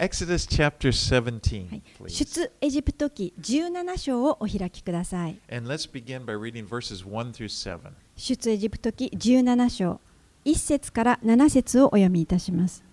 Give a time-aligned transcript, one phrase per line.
[0.00, 2.08] Exodus chapter 17, はい、please.
[2.08, 5.36] 出エジプト記17章をお開きください。
[5.52, 7.80] And let's begin by reading verses 1 through 7.
[8.16, 10.00] 出エジプト記17章
[10.44, 12.84] 1節から7節をお読みいたします。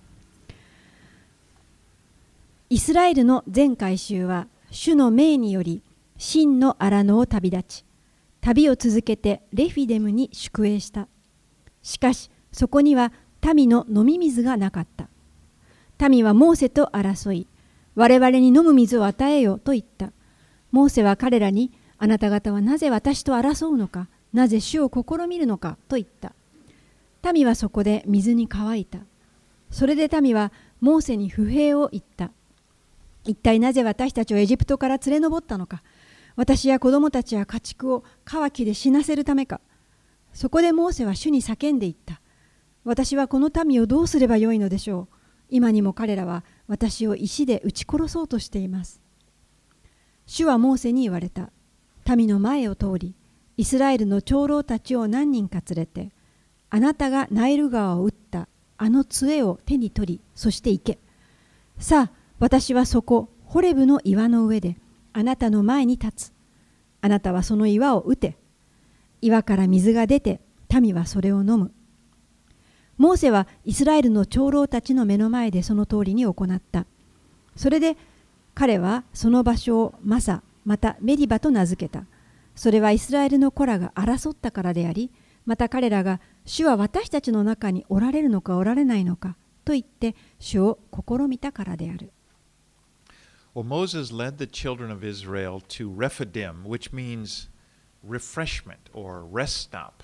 [2.70, 5.84] イスラエルの全改宗は主の命により
[6.18, 7.86] 真の荒野を旅立ち
[8.42, 11.08] 旅を続けてレフィデムに宿営した
[11.84, 13.14] しかしそこには
[13.54, 15.10] 民の飲み水がなかった
[16.10, 17.48] 民はモーセと争い
[17.96, 20.12] 我々に飲む水を与えよと言った。
[20.72, 26.34] モーセは彼らにあなた方はなぜ私と争うのかなぜ主を試みるのかと言った。
[27.34, 29.00] 民はそこで水に乾いた。
[29.72, 30.52] それで民は
[30.82, 32.32] モーセに不平を言った。
[33.24, 35.82] 一体なぜ私たちをエジプトから連れ上ったのか。
[36.36, 39.62] 私や子供たちや家畜を渇きで死なせるためか。
[40.34, 42.20] そこでモーセは主に叫んでいった。
[42.84, 45.15] 私はこの民をどうすればよいのでしょう。
[45.56, 49.00] 今にも彼らは私を石で撃ち殺そうとしています。
[50.26, 51.50] 主はモーセに言われた。
[52.14, 53.16] 民の前を通り
[53.56, 56.12] イスラエルの長老たちを何人か連れて
[56.70, 61.00] あなたがナイル川を打ったあの杖を手に取りそして行け。
[61.80, 64.78] さあ私はそこホレブの岩の上で
[65.14, 66.34] あなたの前に立つ。
[67.00, 68.38] あなたはその岩を打て。
[69.22, 70.42] 岩から水が出て
[70.82, 71.72] 民はそれを飲む。
[72.98, 76.86] モーセはイスラエルの長老たちの目の前でその通りに行った。
[77.56, 77.98] それで
[78.54, 82.06] 彼はその場所をマサまたメリバと名付けた。
[82.56, 85.12] それはイスラエルの子らが争ったからであり
[85.46, 92.12] また彼らが主は私たちの中におられるのかおられないのかと言って主を試みたからである。
[93.54, 97.50] Well, Moses led the children of Israel to Rephidim, which means
[98.06, 100.04] refreshment or rest stop.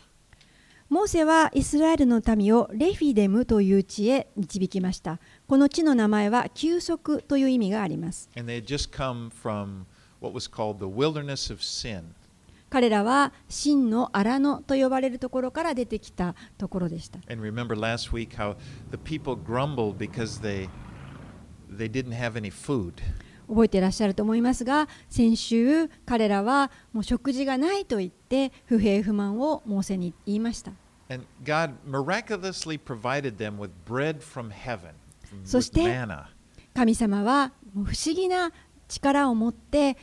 [0.92, 5.20] モーセはイスラエルの民をレフィデムという地へ導きました。
[5.48, 8.30] この地の名前は休息という意味があります。
[12.70, 17.20] 彼らは真の荒野と呼ばれるところから出てきたところでした。
[23.48, 30.71] 覚えていらっしゃると思いますが、先週彼らはもう食事がないと言って不平不満をモーセに言いました。
[35.44, 35.99] そして
[36.73, 38.52] 神様は不思議な
[38.88, 39.98] 力を持って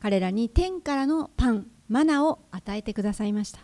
[0.00, 3.60] 彼らに天からのパン、マナを与えてくださいました。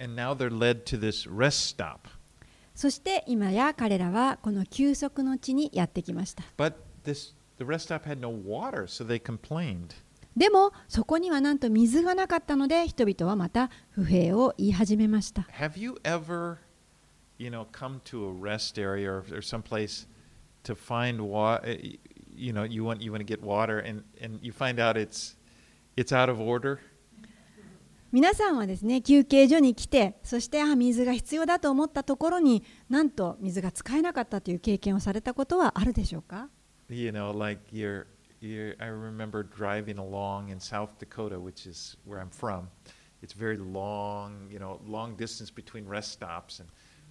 [2.75, 6.45] そして今や彼らはこの休息の地にやってきました。
[10.37, 15.47] でもそこにはなんと水がなかったので人々はまた不平を言い始めました。
[17.38, 20.06] you know, come to a rest area or, or someplace
[20.64, 21.78] to find water?
[22.34, 25.36] You know, you want you want to get water, and and you find out it's
[25.98, 26.80] it's out of order.
[28.12, 36.50] 皆さんはですね休憩所に来てそしてあ水が必要だと思ったところになんと水が使えなかったという経験をされたことはあるでしょうか
[36.90, 38.08] You know, like you're,
[38.42, 42.68] you're I remember driving along in South Dakota, which is where I'm from.
[43.24, 46.68] It's very long, you know, long distance between rest stops, and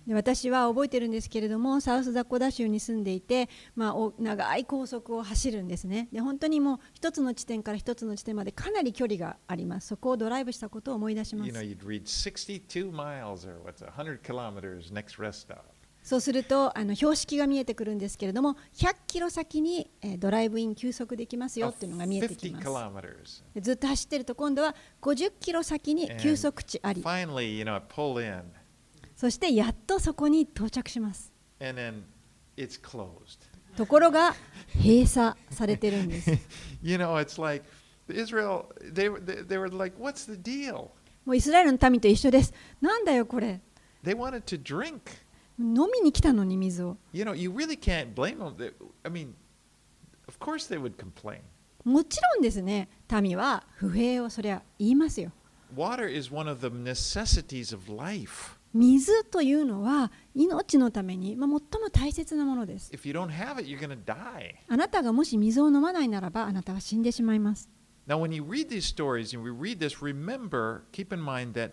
[0.08, 6.10] で私は覚えてるんですけれどもサウスダコダ州に住んでいて、まあ、お長い高速を走るんですね。
[6.12, 9.88] で本当にもう一つの地点から一つの地点までかなり距離があります。
[9.88, 15.62] そこをドライブしたことを思い出しま you know, read 62 miles or what's 100 kilometers next rest stop.
[16.06, 23.44] そうするとあの標識が見えてくるんですけれども100キロ先に、えードライブイン休息できますよ Oh, っていうのが見えてき50ます。
[23.60, 27.02] ずっと走ってると今度は50キロ先に休息地あり。
[27.02, 28.44] Finally, you know, pull in,
[29.16, 31.32] そしてやっとそこに到着します。
[33.78, 34.36] ところが
[34.76, 36.32] 閉鎖されてるんです。
[41.26, 42.54] もうイスラエルの民と一緒です。
[42.80, 43.62] なんだよこれ。
[45.58, 46.98] 飲みに来たのに水を。
[51.84, 52.90] もちろんですね、
[53.22, 55.32] 民は不平をそりゃ言いますよ。
[55.76, 56.70] Water is one of the.
[58.76, 63.18] 水というのは命のために、まあ、最も大切なものです it.
[64.68, 67.70] あなたがもし水を飲まないならばあなたは死んでしまいます
[68.06, 71.72] Now, when you read these stories and we read this, remember, keep in mind that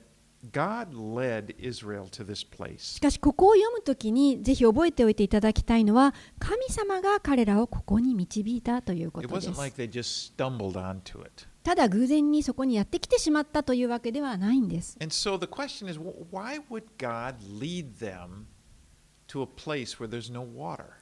[0.51, 3.01] God led Israel to this し place.
[3.03, 11.47] かしここを読むときにぜひ覚えておいていただきたいのは神様が彼らをここに導いたというこ It とで wasn't す like they just stumbled onto it.
[11.63, 14.97] ただ偶然にそこにやってきてしまったというわけではないんです。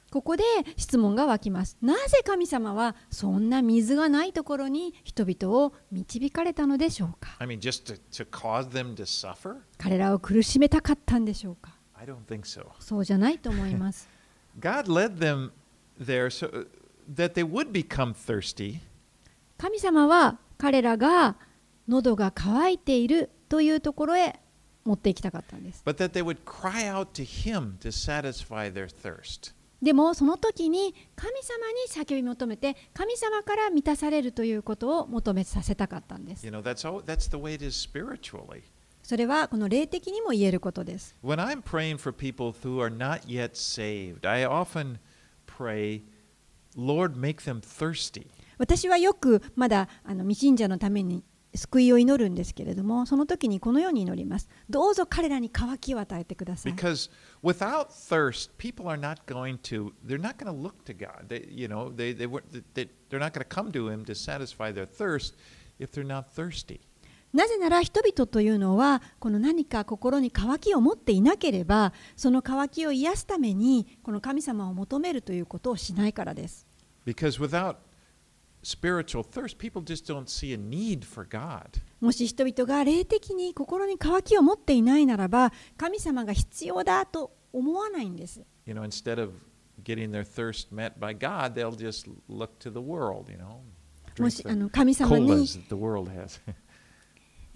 [0.09, 0.43] ここで
[0.77, 1.77] 質問がわきます。
[1.81, 7.59] なぜ神様はそんな水がないところに人々を導かれたのでしょうか？I mean,
[9.77, 11.75] 彼らを苦しめたかったんでしょうか、
[12.43, 12.65] so.
[12.79, 14.07] そうじゃないと思います。
[14.07, 14.19] 神
[14.59, 14.89] 様は彼ら
[17.81, 18.90] を苦しめたかったんでしょうか
[19.61, 21.35] 神様は彼らが
[21.87, 24.39] 喉が渇いているというところへ
[24.85, 25.83] 持っていきたかったんです。
[29.83, 36.47] でもその時に神様に叫び求めて神様から満たされるということを求めさせたかったんです。
[39.03, 41.15] それはこの霊的にも言えることです。
[41.23, 44.97] When I'm praying for people who are not yet saved, I often
[45.45, 46.01] pray,
[46.75, 48.25] Lord, make them thirsty.
[48.61, 51.23] 私はよくまだあの未信者のために
[51.55, 54.49] 救いを祈るんですけれども、その時にこのように祈ります。
[54.69, 56.73] どうぞ彼らに渇きを与えてください。
[67.33, 76.67] なぜなら人々というのは、この何か心に渇きを持っていなければ、その渇きを癒すために、この神様を求めるということをしないからです。
[81.99, 88.43] もし人々が霊的に心に渇きを持っていないならば、神様が必要だと思わないんです。
[94.19, 95.47] もしあの神様に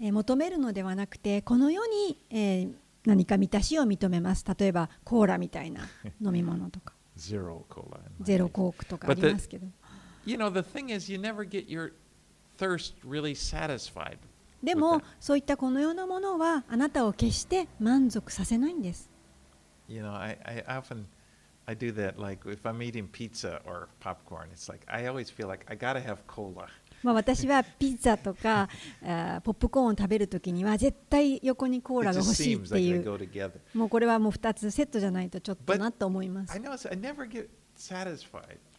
[0.00, 2.74] 求めるのではなくて、この世に、えー、
[3.04, 4.44] 何か満たしを認めます。
[4.58, 5.88] 例えば、コーラみたいな
[6.20, 6.94] 飲み物とか。
[8.20, 9.66] ゼロコークとかありますけど。
[10.26, 11.92] You know, the thing is, you never get your
[12.58, 14.18] thirst really satisfied.
[14.62, 19.08] でもそういったこの世のものはあなたを決して満足させないんです
[19.88, 21.04] You know, I, I often
[21.66, 22.18] I do that.
[22.20, 26.00] Like if I'm eating pizza or popcorn, it's like I always feel like I gotta
[26.00, 26.66] have cola.
[27.02, 28.68] まあ私はピッツァとか
[29.44, 33.04] ポップコーンを食べるときには絶対横にコーラが欲しいっていう.
[33.74, 36.52] もうこれはもう2つセットじゃないとちょっとなと思います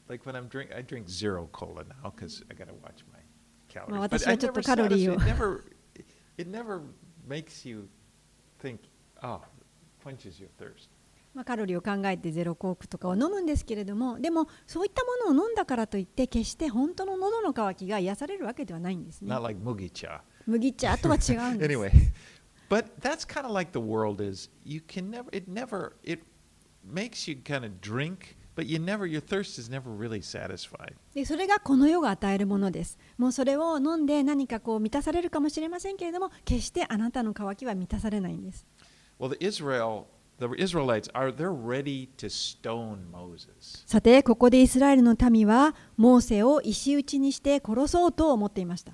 [0.10, 3.20] Like when I'm drink, I drink zero cola now because I gotta watch my
[3.68, 3.92] calories.
[3.92, 5.64] まあ私はちょっとカロリーを it never,
[6.38, 6.82] it never
[7.28, 7.90] makes you
[8.62, 8.80] think,
[9.22, 9.42] oh,
[10.04, 10.90] quenches your thirst.
[11.34, 20.22] まあ、カロリーを考えてゼロコークとかを飲むんですけれどもでもそういったものを飲んだからといって決して本当の喉の渇きが癒されるわけではないんですね Not like mugi cha.
[20.48, 21.92] 麦茶とは違うんです Anyway,
[22.70, 24.50] but that's kind of like the world is.
[24.66, 26.24] You can never, it never, it
[26.84, 28.37] makes you kind of drink,
[31.26, 32.98] それがこの世が与えるものです。
[33.18, 38.66] もうそれを飲んで何かこう満たされるかもしれませんけれども、決してあなたの渇きは満たされないんです。
[43.88, 48.94] さて、ここでイスラエルの民は、モーセを石打ちにして殺そうと思っていました。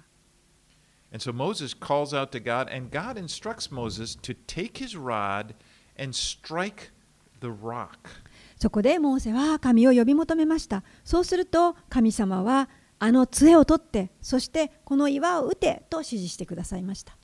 [8.64, 10.86] そこでモーセは神を呼び求めました。
[11.04, 17.18] そうすると神様はあの杖を取って、そしてこの岩を打てと指示してくださいました。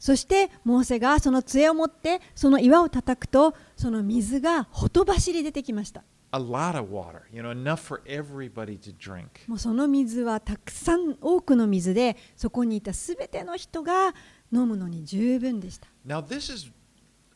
[0.00, 6.02] そして、モーセがその杖を持って、その岩を叩くと、その水がほとばしり出てきました。
[9.46, 14.14] もうその水はたくさん多くの水で、そこにいたすての人が
[14.52, 16.70] 飲むのに十分でした Now, this is,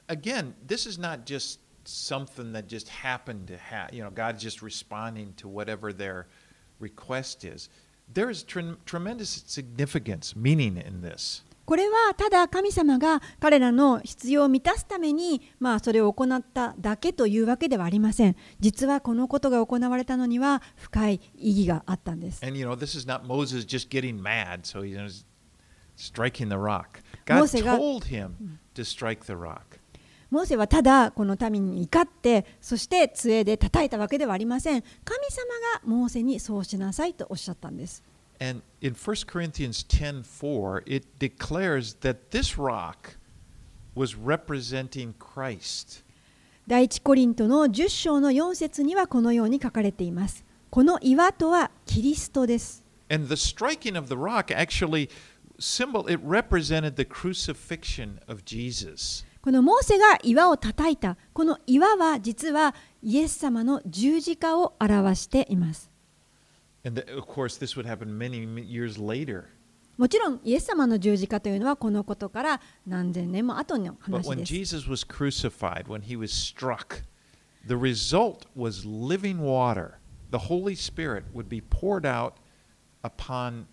[0.09, 4.63] again, this is not just something that just happened to have, you know, God's just
[4.63, 6.27] responding to whatever their
[6.81, 7.69] request is.
[8.13, 11.43] There is tre- tremendous significance, meaning in this.
[11.65, 25.25] これはただ神様が彼らの必要を満たすために、まあ、それを行っただけというわけではありません実はこのことが行われたのには深い意義があったんです And, you know, this is not Moses just getting mad, so he's
[25.97, 27.03] striking the rock.
[27.25, 29.79] God told him to strike the rock.
[30.31, 35.45] モーセはただこの民に怒ってそして杖で叩いたわけではありません神様
[35.75, 38.03] がモーセにそうしなさいとおっしゃったんです
[38.41, 43.19] And in 1 Corinthians 10:4, it declares that this rock
[43.95, 46.03] was representing Christ.
[46.67, 55.11] 第一コリントの10章の4節にはこのように書かれていますこの岩とはキリストです And the striking of the rock actually
[55.60, 59.26] symbol it represented the crucifixion of Jesus.
[59.42, 65.90] このモーセが岩を叩いたこの岩は実はイエス様の十字架を表しています
[66.86, 69.46] And th- of course, this would happen many m- years later.
[69.98, 74.54] もちろんイエス様の十字架というのはこのことから何千年も後の But 話 when です。
[74.54, 77.04] Jesus was crucified, when he was struck,
[77.68, 79.94] the result was living water.
[80.32, 82.34] The Holy Spirit would be poured out
[83.04, 83.66] upon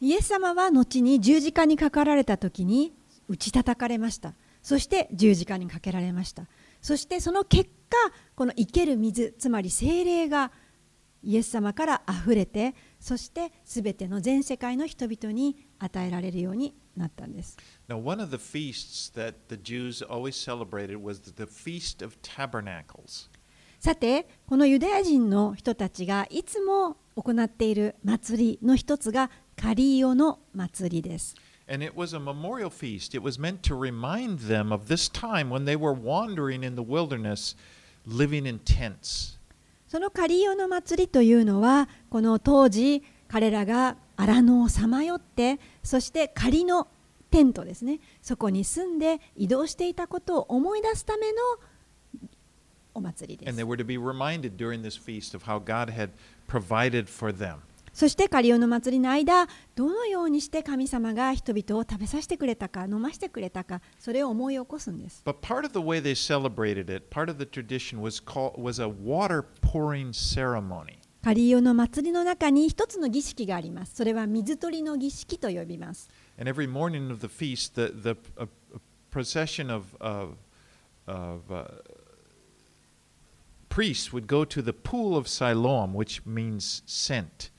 [0.00, 2.92] イエス様は後に十字架にかかられた時に
[3.28, 4.34] 打ち叩かれました。
[4.62, 6.46] そして十字架にかけられました。
[6.80, 7.96] そしてその結果
[8.34, 10.52] この生ける水つまり精霊が
[11.22, 17.56] イエス様からあふれてそしてすての全世界の人々に与えられるようになったんです。
[17.88, 18.36] Now, one of the
[23.84, 31.34] さて、このユダヤ人の人たちがいつも行っている祭りの一つがカリオの祭りです。
[31.70, 33.14] And it was a memorial feast.
[33.14, 36.80] It was meant to remind them of this time when they were wandering in the
[36.80, 37.58] wilderness,
[38.08, 39.38] living in tents.
[39.86, 46.88] そのカリオの祭りというのは、この当時、彼らが荒野をさまよって、そして仮の
[47.30, 51.36] テントですね、そこに住んで移動していたことを思い出すための
[52.94, 53.68] お祭りで And す they。
[53.68, 56.10] were to be reminded during this feast of how God had
[56.48, 57.58] provided for them.
[57.92, 59.46] そしてカリオの祭りの間、
[59.76, 65.22] どのようにして神様が人々を食べさせてくれたか、飲ませてくれたか、それを思い起こすんです。
[65.24, 68.88] But part of the way they celebrated it, part of the tradition was called was a
[68.88, 70.98] water pouring ceremony.
[71.22, 73.94] カリオの祭りの中に一つの儀式があります。
[73.94, 76.10] それは水取りの儀式と呼びます。
[76.36, 78.48] And every morning of the feast, the, the a, a
[79.12, 80.34] procession of, of,
[81.06, 81.64] of uh,
[83.74, 87.50] priests would go to the pool of Siloam, which means sent.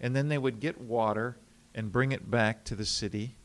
[0.00, 1.38] And then they would get water
[1.74, 3.36] and bring it back to the city.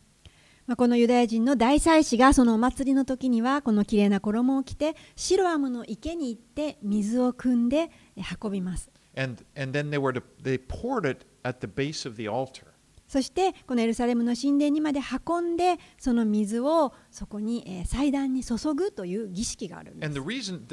[0.65, 8.91] まあ、このユダヤ人の大祭司がそのお祭りの時にはこの綺麗な衣を着てシロアムの池に行って水を汲んでえ運びます。
[9.15, 12.65] And, and then they, were to, they poured it at the base of the altar.
[13.07, 20.27] そしてこのエルサレムの神殿にまで運んでその水をそこにえー祭壇に注ぐという儀式があるんで And す the。
[20.27, 20.67] reason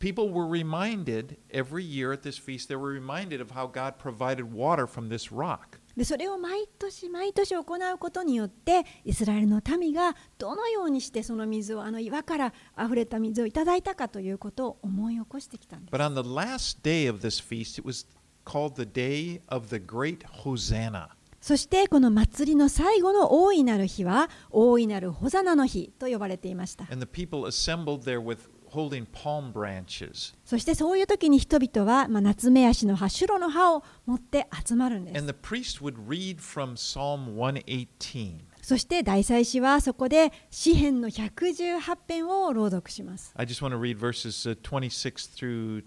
[0.00, 4.52] people were reminded every year at this feast, they were reminded of how God provided
[4.52, 5.78] water from this rock.
[5.96, 18.06] でそれを毎年毎年行うことによってイスラエルの民がどのようにしてその水をあの岩からあふれた水をいただいたかということを思い起こしてきたんです But on the last day of this feast, it was
[18.44, 21.08] called the day of the great Hosanna.
[21.40, 30.34] そしてこの祭りの最後の大いなる日は大いなるホザナの日と呼ばれていました And the people assembled there with holding palm branches.
[30.44, 38.40] そしてそういう時に人々は、まあ、夏目足の葉シュロの葉を持って集まるんで And す the priest would read from Psalm 118.
[38.62, 45.82] そして大祭司はそこで詩編の118編を朗読します I just want to read verses uh, 26 through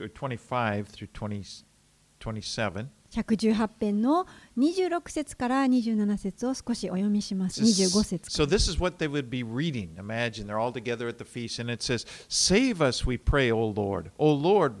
[0.00, 1.64] or 25 through 20,
[2.20, 2.88] 27.
[3.15, 4.25] 118編の
[4.57, 7.61] 26節から27節を少しお読みします。
[7.61, 9.95] This- 25節か So this is what they would be reading.
[9.97, 13.73] Imagine they're all together at the feast, and it says, "Save us, we pray, O
[13.75, 14.11] Lord.
[14.17, 14.75] O Lord,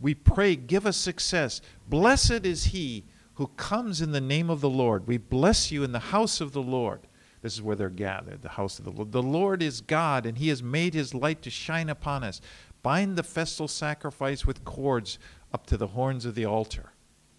[0.00, 1.60] we pray, give us success.
[1.88, 5.06] Blessed is he who comes in the name of the Lord.
[5.06, 7.00] We bless you in the house of the Lord."
[7.42, 9.12] This is where they're gathered, the house of the Lord.
[9.12, 12.40] The Lord is God, and he has made his light to shine upon us.
[12.82, 15.18] Bind the festal sacrifice with cords
[15.52, 16.91] up to the horns of the altar.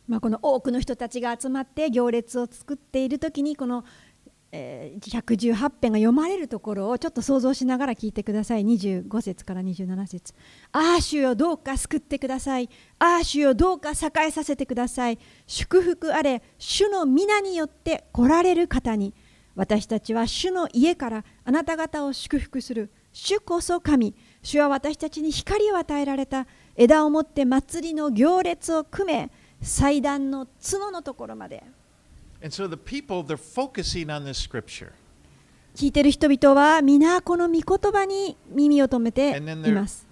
[0.06, 3.84] まあ、この多くの人たちが集まって行列を作っている時にこの、
[4.52, 8.62] 118編が読まれるところをちょっと想像しながら聞いてください。
[8.62, 10.32] 25節から27節。
[10.70, 12.70] ああ主よどうか救ってください。
[13.00, 15.18] ああ主よどうか栄えさせてください。
[15.48, 19.12] 祝福あれ主の皆によって来られる方に。
[19.56, 22.92] 私たちは主の家からあなた方を祝福する。
[23.12, 24.14] 主こそ神。
[24.42, 26.46] 主は私たちに光を与えられた。
[26.76, 29.30] 枝を持って祭りの行列を組め。
[29.62, 31.62] 祭壇の角のところまで。
[35.74, 39.40] 聞いてる人々は皆この御言葉に耳を止めてい
[39.72, 40.06] ます。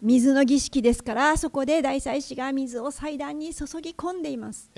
[0.00, 4.70] 水の儀式ですから、そこで大祭司が水を祭壇に注ぎ込んでいます。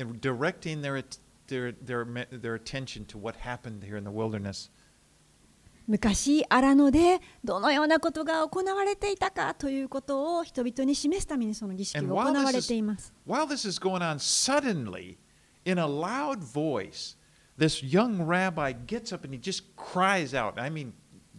[5.87, 15.17] 昔荒野でどのようなことが行われていたかということを人々に示すためにその儀式が And 行 while わ this れ is, ています while this is going on, suddenly,
[15.65, 17.17] in a loud voice,
[17.57, 20.57] this young rabbi gets up and he just cries out.
[20.57, 20.93] I mean,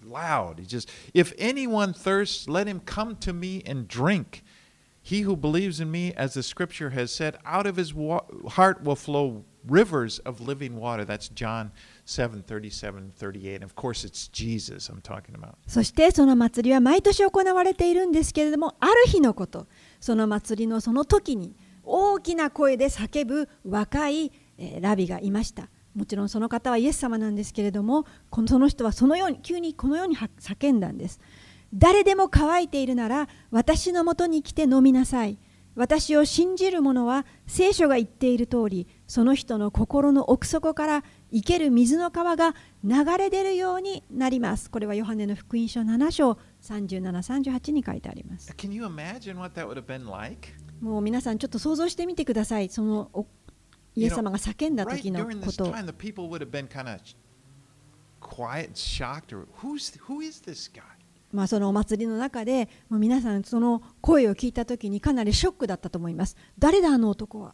[0.04, 0.58] loud.
[0.60, 4.42] He just, if anyone thirsts, let him come to me and drink.
[5.02, 8.82] He who believes in me, as the scripture has said, out of his wa- heart
[8.84, 11.04] will flow rivers of living water.
[11.04, 11.72] That's John 7
[15.67, 19.67] そしてその祭りは毎年行われているんですけれどもある日のこと。
[19.99, 24.31] その祭りのその時に大きな声で叫ぶ若い
[24.81, 25.69] ラビがいました。
[25.93, 31.19] もちろんその方はイエス様なんですけれどもこのその人はそのように急にこのように叫んだんです。
[31.75, 35.37] 誰でも乾いているなら私のもとに来て飲みなさい。
[35.75, 44.69] 私を信じる者は聖書が言っている通りその人の心の奥底から生ける水の川が流れ出るようになります。
[44.71, 48.51] これはヨハネの福音書7章3738に書いてあります?
[50.81, 52.69] もう皆さんちょっと想像してみてください。
[52.69, 53.25] そのお
[53.95, 55.65] イエス様が叫んだ時のこと。
[55.65, 55.67] を
[58.21, 60.81] quiet, shocked, or who's who is this guy?
[61.31, 66.35] まあ、そのお祭りの中でもう皆さんその声を聞いた時にかなりショックだったと思います。
[66.57, 67.53] 誰だあの男は？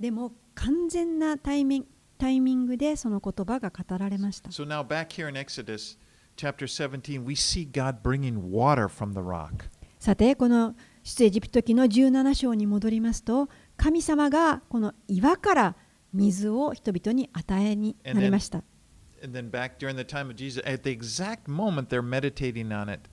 [0.00, 1.86] でも完全なタイミン
[2.18, 5.96] タイミングでその言葉が語られました So now back here in Exodus
[6.36, 9.68] chapter 17, we see God bringing water from the rock.
[9.98, 15.76] さてこの出エジプト記の17章に戻りますと神様がこの岩から
[16.12, 18.62] 水を人々に与えになりました
[19.22, 22.88] And then back during the time of Jesus, at the exact moment they're meditating on
[22.88, 23.08] it,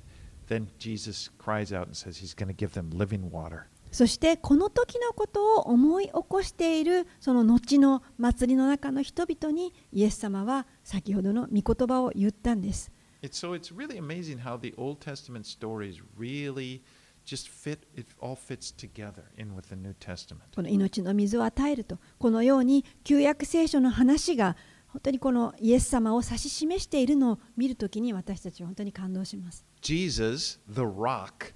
[0.48, 3.68] then Jesus cries out and says he's going to give them living water.
[3.96, 12.92] そしてこの時のことを思い起こしているその後の祭りの中の人々にイエス様は先ほどの御言葉を言ったんです。
[13.22, 16.82] It's, so it's really amazing how the Old Testament stories really
[17.26, 20.42] just fit, it all fits together in with the New Testament.
[20.54, 29.66] この命の水を与えるとこのように旧約聖書の話が本当にこのイエス様を指し示しているのを見るときに私たちは本当に感動します。
[29.82, 31.54] Jesus, the rock,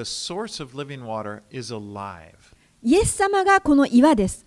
[0.00, 2.54] the source of living water, is alive.
[2.82, 4.46] イエス様がこの岩です。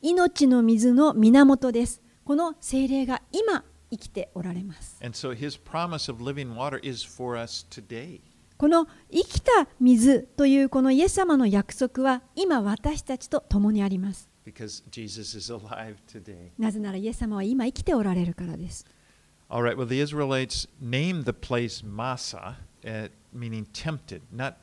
[0.00, 2.00] 命の水の源です。
[2.24, 4.96] この精霊が今生きておられます。
[5.02, 8.20] And so his promise of living water is for us today.
[8.56, 14.30] この生きた水というこのイエス様の約束は今私たちと共にあります。
[14.46, 16.50] because Jesus is alive today.
[16.58, 18.86] なぜならイエス様は今生きておられるからです。
[19.50, 24.54] All right, well, the Israelites named the place Massa, uh, meaning tempted, not,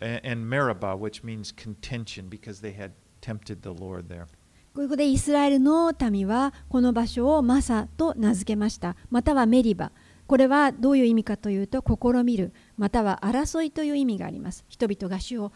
[0.00, 4.26] and Meribah, which means contention, because they had tempted the Lord there.
[4.74, 8.96] ここでイスラエルの民はこの場所をマサと名付けました。
[9.10, 9.90] またはメリバ。
[10.26, 14.64] これはどういう意味かというと、試みる、または争いという意味があります。
[14.68, 15.52] 人々が主を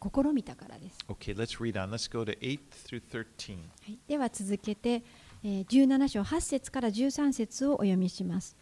[0.00, 0.98] 試みたからです。
[1.08, 1.90] Okay, let's read on.
[1.90, 3.56] Let's go to 8 through 13.
[3.56, 5.02] はい、では続けて、
[5.42, 8.56] えー17章8節から13節をお読みします。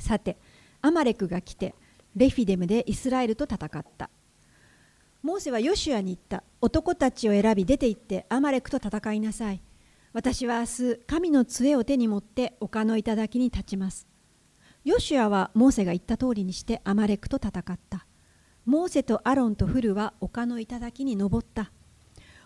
[0.00, 0.38] さて、
[0.80, 1.74] アマレクが来て、
[2.16, 4.08] レフィデムでイスラエルと戦った。
[5.24, 6.44] モーセはヨシュアに言った。
[6.60, 9.62] 男たちを選び出て行ってアマレクと戦いなさい。
[10.12, 14.06] 私は明日、神の杖を手に持って丘の頂に立ちます。
[14.84, 18.06] ヨシュアはモーセが言った通りにしてアマレクと戦った。
[18.66, 21.72] モーセとアロンとフルは丘の頂に登った。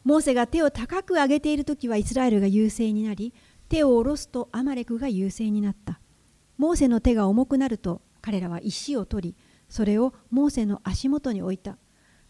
[0.04, 3.34] モーセが手を高く上げている時はイスラエルが優勢になり
[3.68, 5.98] 手を下ろすとアマレクが優勢になった
[6.56, 9.36] モーセの手が重くなると彼らは石を取り
[9.68, 11.76] それをモーセの足元に置いた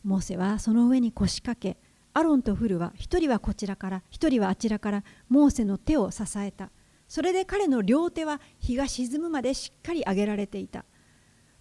[0.05, 1.77] モーセはその上に腰掛け
[2.15, 6.71] アロンとフルは一人はこちらから一人はあちらからモーセの手を支えた。
[7.07, 10.85] それで彼の両手は日が沈むまでしっかり上げられていた。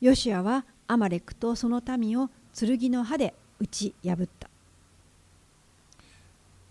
[0.01, 4.46] ヨシュアはアマレクとその民を剣の歯で打ち破った。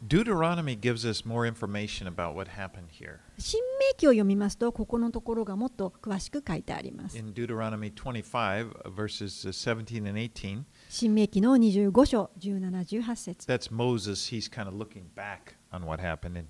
[0.07, 3.19] Deuteronomy gives us more information about what happened here.
[3.37, 7.17] 新明記を読みますとここのところがもっと詳しく書いてあります。
[7.17, 14.33] In Deuteronomy 25, uh, verses uh, 17 and 18, 新明記の25章17、18節 that's Moses.
[14.33, 16.35] He's kind of looking back on what happened.
[16.35, 16.47] And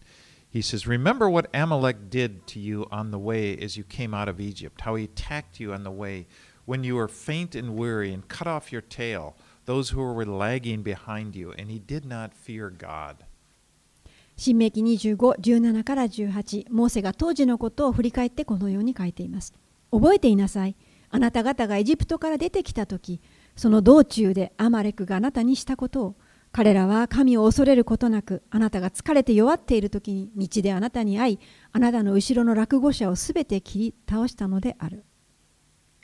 [0.49, 4.29] he says, Remember what Amalek did to you on the way as you came out
[4.29, 6.27] of Egypt, how he attacked you on the way
[6.63, 10.83] when you were faint and weary and cut off your tail, those who were lagging
[10.83, 13.24] behind you, and he did not fear God.
[14.36, 19.54] 新明記25、17から18モーセが当時のことを振り返ってこのように書いています。
[19.90, 20.76] 覚えていなさい。
[21.08, 23.22] あなた方がエジプトから出てきたとき、
[23.56, 26.16] その道中でアマレクがあなたにしたことを、
[26.52, 31.38] 彼らは神を恐れることなく、あなたが疲れて弱っているときに道であなたに会い、
[31.72, 35.04] あなたの後ろの落語者をすべて切り倒したのである。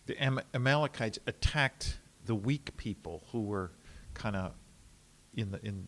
[0.06, 0.14] The
[0.52, 3.70] Amalekites attacked the weak people who were
[4.14, 4.52] kind of
[5.36, 5.84] in the in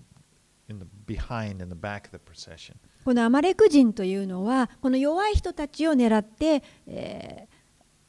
[3.04, 7.64] このアマレク人というのはこの弱い人たちを狙って、えー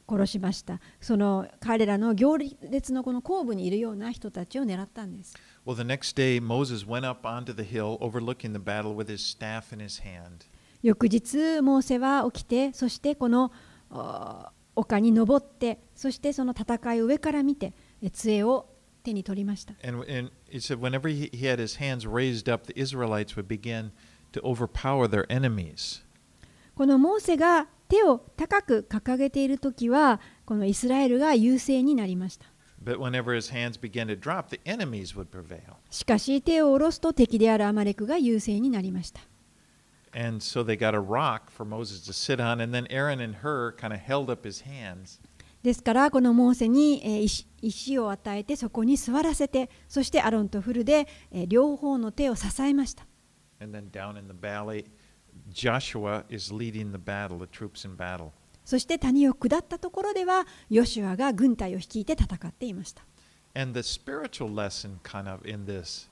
[0.08, 0.80] 殺しました。
[1.02, 5.36] その彼らの行列のこの後部にいるような人たちを狙ったんです。
[5.66, 9.74] Well, the next day, Moses went up onto the hill overlooking the battle with his staff
[9.74, 10.46] in his hand.
[10.84, 13.52] 翌日モーセは起きてそしてこの
[13.90, 18.75] あ丘に登ってそしてその戦いを上から見てえ杖を
[19.06, 23.48] 手に取りました And, and he said, whenever he, he had his hands raised up, the Israelites would
[23.48, 23.92] begin
[24.34, 26.04] to overpower their enemies.
[26.76, 32.48] このモーセが手を高く掲げている時はこのイスラエルが優勢になりました
[32.84, 35.76] But whenever his hands began to drop, the enemies would prevail.
[35.90, 39.22] しかし手を下ろすと敵であるアマレクが優勢になりました
[40.14, 43.36] And so they got a rock for Moses to sit on, and then Aaron and
[43.44, 45.20] Hur kind of held up his hands.
[45.66, 53.08] ですからこのモーセにえー石石を与えてそこに座らせてそしてアロンとフルでえー両方の手を支えました.
[58.64, 63.04] そして谷を下ったところではヨシュアが軍隊を率いて戦っていました
[63.56, 66.10] And the spiritual lesson, kind of, in this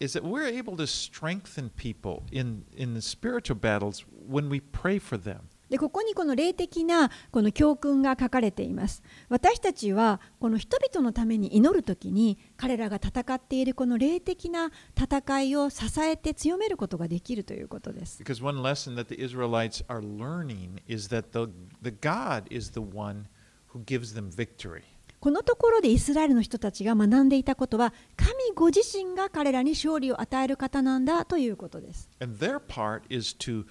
[0.00, 4.98] is that we're able to strengthen people in, in the spiritual battles when we pray
[4.98, 5.48] for them.
[5.70, 9.02] でここにこの霊的なこの教訓が書かれています。
[9.28, 18.22] 私たちはこの人々のために祈るときに彼らが戦っているこの霊的な戦いを支えて強めることができるということです。
[18.22, 21.50] Because one lesson that the Israelites are learning is that the,
[21.82, 23.26] the God is the one
[23.74, 24.82] who gives them victory.
[25.20, 32.08] このところでイスラエルの人たちが学んでいたことは神ご自身が彼らに勝利を与える方なんだということです。
[32.20, 33.64] And their part is to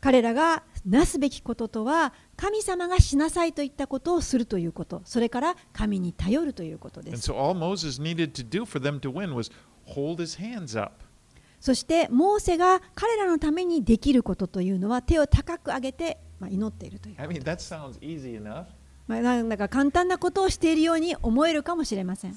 [0.00, 7.22] 彼らがなすべきこととは神様がしなさいと言ったことをするということそれから神に頼るということです。
[11.60, 16.18] そしてモーセが彼らのためにできることというのは手を高く上げて
[16.50, 17.28] 祈っているということ。
[19.08, 22.34] なんだか簡単なことをしているように思えるかもしれません。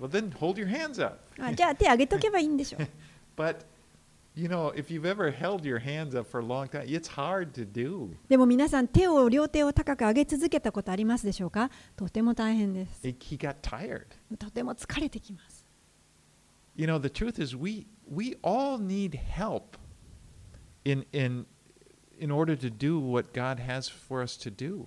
[0.00, 1.18] well, then hold your hands up.
[1.40, 2.88] あ じゃあ手上げとけばいいんでしょう
[3.36, 3.58] But,
[4.34, 7.52] you know, if you've ever held your hands up for a long time, it's hard
[7.52, 8.10] to do.
[8.28, 14.06] でも皆さん手を両手を高く上げ続けたことありますでしょうかとても大変です He he got tired.
[14.38, 15.64] とても疲れてきます
[16.76, 19.76] You know, the truth is, we, we all need help
[20.84, 21.44] in, in,
[22.20, 24.86] in order to do what God has for us to do.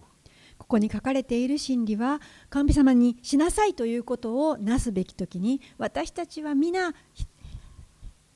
[0.58, 7.26] ここに書かれている真理は神様にしなさいということをなすべきときに私たちは皆ひ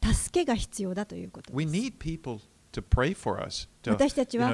[0.03, 1.57] 助けが必要だということです
[3.93, 4.49] 私たちは.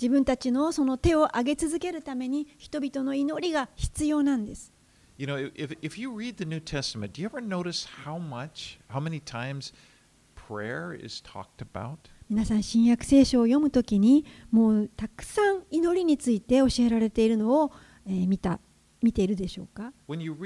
[0.00, 4.72] 自分たちのその手を上げ続けるために人々の祈りが必要なんです
[5.18, 8.78] You know, if, if you read the New Testament, do you ever notice how much,
[8.88, 9.74] how many times
[10.34, 12.08] prayer is talked about?
[12.30, 17.72] 皆さん新約聖書を読むときにもうたくさん祈りについて教えられているのを、
[18.06, 18.60] 見た
[19.02, 20.38] 見ているでしょうか？Paul,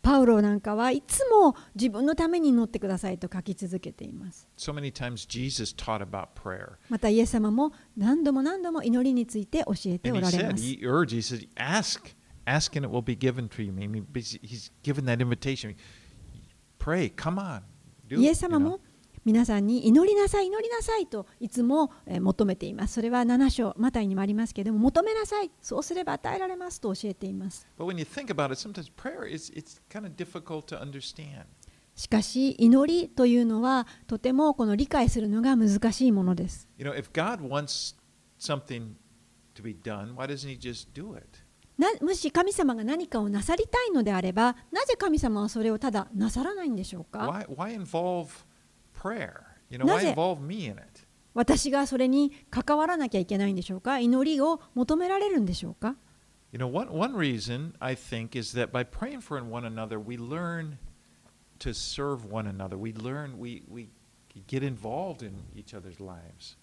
[0.00, 4.72] パウロなんかはいつも自分のために祈ってくださいと書き続けています、so、
[6.88, 10.38] またイエス様も何度も何度も祈りについて教えておられます。
[10.38, 12.14] And he said, he urged, he said, ask,
[12.46, 13.72] ask and it will be given to you.
[14.14, 15.74] He's given that invitation.
[18.10, 18.80] イエス様も
[19.24, 22.94] 皆さんに祈りなさい、祈りなさいといつも求めています。
[22.94, 27.66] それは7章、またにもありますけども、求めなさい、そうすれば与えられますと教えています。
[31.94, 36.68] しかし、祈りというのはとてもこの理解するのが難しいものです。
[41.78, 48.28] なもし神様が何かをなさりたいのであればなぜ神様はそれをただなさらないんでしょうか Why, why involve
[49.00, 49.42] prayer?
[49.70, 50.80] You know, why なぜ- involve me in it?
[51.34, 55.94] 私がそれに関わらなきゃいけないんでしょうか祈りを求められるんでしょうか
[56.50, 60.16] You know, one, one reason I think is that by praying for one another, we
[60.16, 60.78] learn
[61.60, 62.78] to serve one another.
[62.78, 63.90] We learn, we, we
[64.46, 66.56] get involved in each other's lives.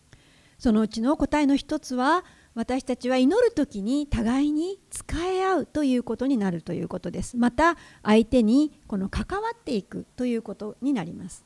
[0.58, 2.24] そのうちの答えの一つは
[2.56, 7.36] 私たちは祈る時に互いに使い合うということになるということです。
[7.36, 11.46] また相手にこの関わっていくということになります。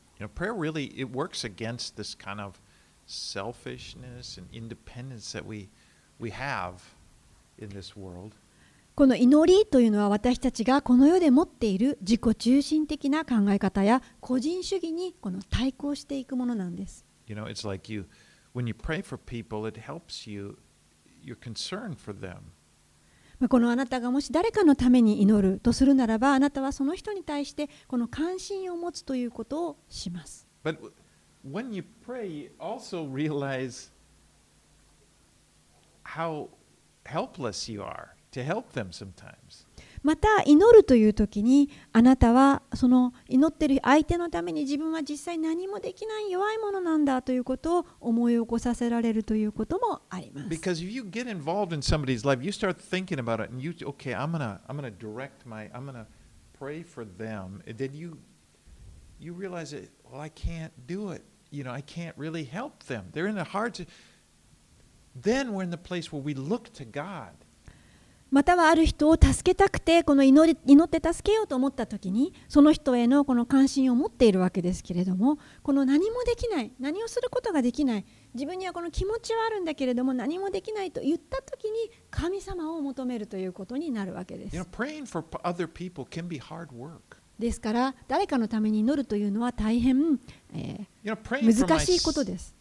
[8.94, 17.04] この祈りというのは私たちがこの世で持っている自己中心的な考え方や個人主義にこの対抗していくものなんです。
[23.48, 30.46] このあなたがもし誰かのために祈るとするならば、あなたはその人に対してこの関心を持つということをします。
[40.02, 50.48] また祈るという時にあなたはその祈ってる相手のために自分は実際何もできない弱いものなんだということを思い起こさせられるということもあります。
[50.48, 54.14] Because if you get involved in somebody's life, you start thinking about it, and you okay,
[54.14, 56.06] I'm gonna I'm gonna direct my I'm gonna
[56.58, 57.60] pray for them.
[57.68, 58.16] And then you
[59.20, 61.22] you realize that well, I can't do it.
[61.50, 63.06] You know, I can't really help them.
[63.12, 63.76] They're in a hard.
[63.76, 63.86] si-
[65.14, 67.34] Then we're in the place where we look to God.
[68.30, 84.68] またはある人を助けたくてこの祈り祈って助けようと思った時にその人へのこの関心を持っているわけですけれどもこの何もできない何をすることができない自分にはこの気持ちはあるんだけれども何もできないと言った時に神様を求めるということになるわけで You know, す
[86.40, 87.00] hard work.
[87.38, 90.20] ですから誰かのために祈るというのは大変、
[90.54, 92.54] え You know, 難しいことです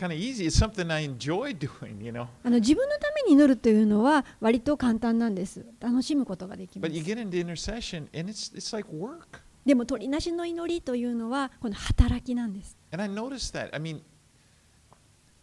[0.00, 0.46] is is kind of easy.
[0.46, 2.00] It's something I enjoy doing.
[2.00, 2.22] You know.
[2.22, 9.40] ーあの自分のために祈るというのは割と簡単なんです楽しむことができま But you す get into intercession, and it's it's like work.
[9.66, 13.74] でも取りなしの祈りというのはこの働きなんです And I noticed that.
[13.74, 14.00] I mean,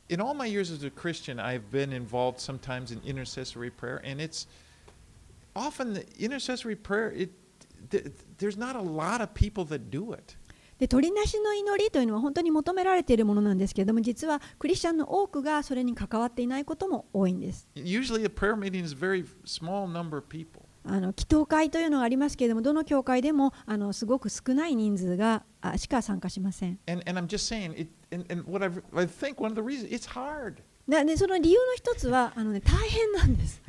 [0.10, 4.22] in all my years as a Christian, I've been involved sometimes in intercessory prayer, and
[4.22, 4.48] it's
[5.56, 7.12] often the intercessory prayer.
[7.12, 7.32] It
[7.89, 10.36] th- there's not a lot of people that do it.
[10.80, 17.68] でりなしの祈りというのは本当に求められているものなんですけれども実はクリスチャンの多くがそれに関わっていないことも多いんです。
[20.90, 25.44] あの祈祷会というのがありますけれどもどの教会でもあのすごく少ない人数が
[25.76, 26.80] しか参加しません。
[30.88, 33.62] なでその理由の一つはあの、ね、大変なんです。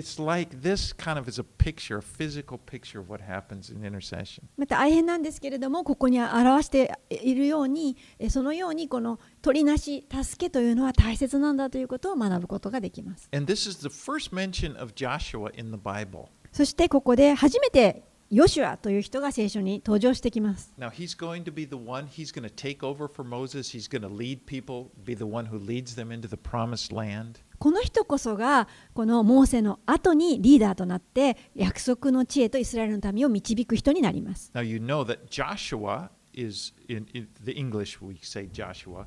[0.00, 3.84] It's like this kind of is a picture, a physical picture of what happens in
[3.84, 4.44] intercession.
[4.56, 16.28] また大変なんですけれどもここに表しているようにえそのようにこの取りなし助けというのは大切なんだということを学ぶことができます And this is the first mention of Joshua in the Bible.
[16.50, 23.76] そしてここで初めてヨシュアという人が聖書に登場してきます Now he's going to be the one, he's going to take over for Moses.
[23.76, 27.40] He's going to lead people, be the one who leads them into the promised land.
[27.60, 34.50] この人こそがこのモーセの後にリーダーとなって約束の地へとイスラエルの民を導く人になります。
[34.54, 39.04] Now you know that Joshua is, in, in the English we say Joshua,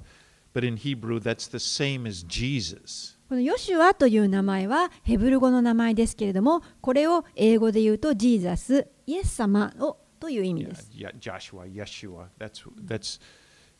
[0.54, 3.18] but in Hebrew that's the same as Jesus.
[3.28, 10.92] このヨシュアという名前はヘブル語の名前ですけれどもこれを英語で言うとジーザス、イエス様をという意味 Yeah, です。
[10.94, 13.20] yeah, Joshua, Yeshua, that's, that's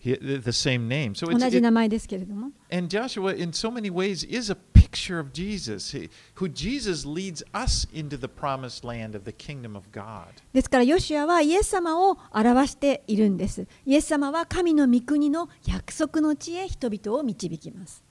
[0.04, 1.16] the same name.
[1.16, 4.58] So 同 it's, じ it, 名前ですけれども and Joshua in so many ways is a
[4.94, 5.96] picture of Jesus,
[6.36, 10.26] who Jesus leads us into the promised land of the kingdom of God.
[10.54, 13.66] ですからヨシュアはイエス様を表しているんです。
[13.86, 18.04] イエス様は神の御国の約束の地へ人々を導きます。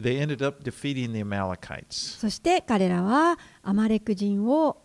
[0.00, 2.18] They ended up defeating the Amalekites.
[2.18, 4.82] そして彼らはアマレク人を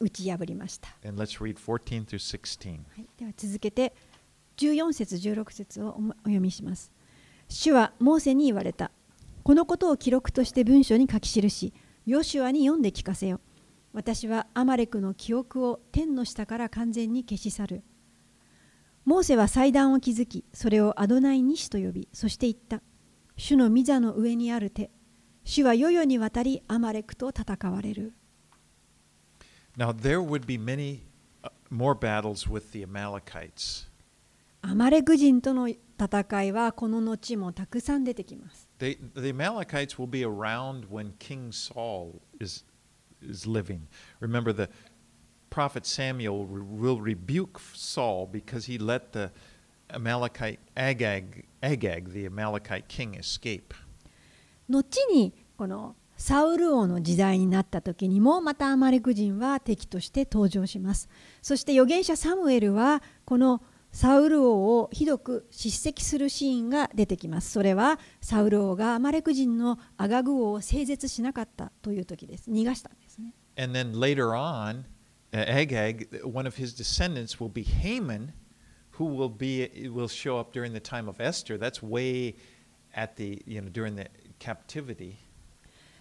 [0.00, 0.88] 打ち破りました。
[1.06, 2.70] And let's read 14 through 16.
[2.70, 3.92] はい、では続けて
[4.58, 6.92] 14節16節をお読みします。
[7.48, 8.90] 主はモーセに言われた。
[9.44, 11.72] このことを記録として文書に書き記し、
[12.04, 13.40] ヨシュアに読んで聞かせよ。
[13.92, 17.82] 私はアマレクの記憶を天の下から完全に消し去る。
[19.04, 22.82] モーセは祭壇を築き、それをアドナイ・ニシと呼び、そして言った。
[23.36, 24.90] 主の御座の上にある手。
[25.44, 28.12] 主は世々にわたりアマレクと戦われる。
[29.78, 31.04] Now, there would be many
[31.70, 33.87] more battles with the Amalekites.
[34.62, 38.68] アマレク人との戦いはこの後もたくさん出てきます。
[38.78, 42.64] They, the Amalekites will be around when King Saul is,
[43.22, 43.80] is living.
[44.20, 44.68] Remember, the
[45.50, 49.30] prophet Samuel will rebuke Saul because he let the
[49.90, 53.74] Amalekite Agag, Agag, the Amalekite king, escape.
[54.68, 61.08] 後にこのサウル王の時代になった時にもまたアマレク人は敵として登場します
[61.40, 74.84] そして預言者サムエルはこのサウル王をひどく叱責するシーンが出てきますそれはサウル王がアマレク人のアガグ王を整絶しなかったという時です逃がしたんですね And then later on,
[75.32, 78.32] uh, Agag, one of his descendants, will be Haman,
[78.92, 81.58] who will be will show up during the time of Esther.
[81.58, 82.36] That's way
[82.94, 84.06] at the you know during the
[84.38, 85.16] captivity.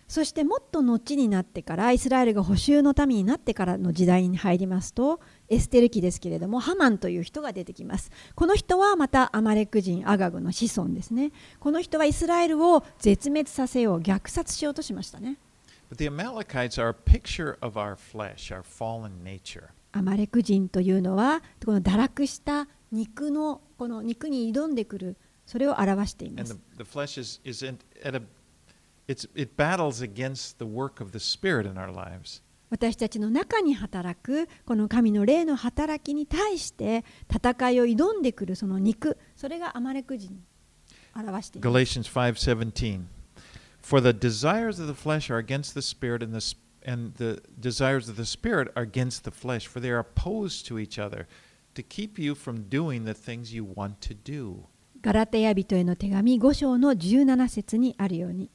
[0.07, 8.11] そしてもっと後になってからイスラエルが補修の民になってからの時代に入りますとエステル記ですけれどもハマンという人が出てきます。
[8.35, 11.31] この人はまたアマレク人アガグの子孫ですね。
[11.59, 15.37] この人はイスラエルを絶滅させよう虐殺しようとしましたね。
[19.93, 26.53] アマレク人というのはこの堕落した肉のこの肉に挑んでくるそれを表しています。
[26.53, 27.15] 肉の戦いは神の
[29.67, 30.17] 力の力の力の力の力の力の力の力のの力の力の力の力の力の力の
[31.05, 31.31] 力の力の
[31.87, 40.31] 力の力の力の力の私たちの中に働くこの神の霊の働きに対して戦いを挑んでくるその肉それがアマレク人
[41.15, 43.01] を表しています Galatians 5:17
[43.81, 48.09] For the desires of the flesh are against the spirit and the and the desires
[48.09, 51.25] of the spirit are against the flesh for they are opposed to each other
[51.75, 54.65] to keep you from doing the things you want to do.
[55.01, 58.49] ガラテヤ人への手紙5章の17節にあるように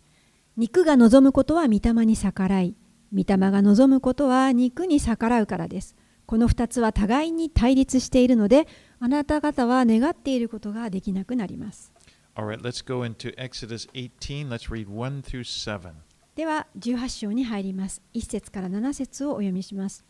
[0.56, 2.74] 肉が望むことは御霊に逆らい
[3.14, 5.96] 御霊が望むことは肉に逆らうからです
[6.26, 8.66] この2つは互いに対立しているので
[9.00, 11.92] あなた方は願っていることができなくなります
[12.36, 14.48] right, let's go into Exodus 18.
[14.48, 15.92] Let's read 1 through 7.
[16.34, 20.04] では18章に入ります1節から7節をお読みします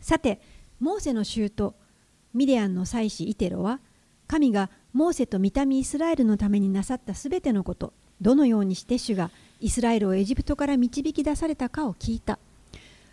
[0.00, 0.40] さて
[0.78, 1.74] モーセの舅
[2.32, 3.80] ミディアンの祭司イテロは
[4.28, 12.38] 神がモーセと御民イスラエルのためになさったすべてのことどのようにして主がイスラエルをエジプトから導き出されたかを聞いた。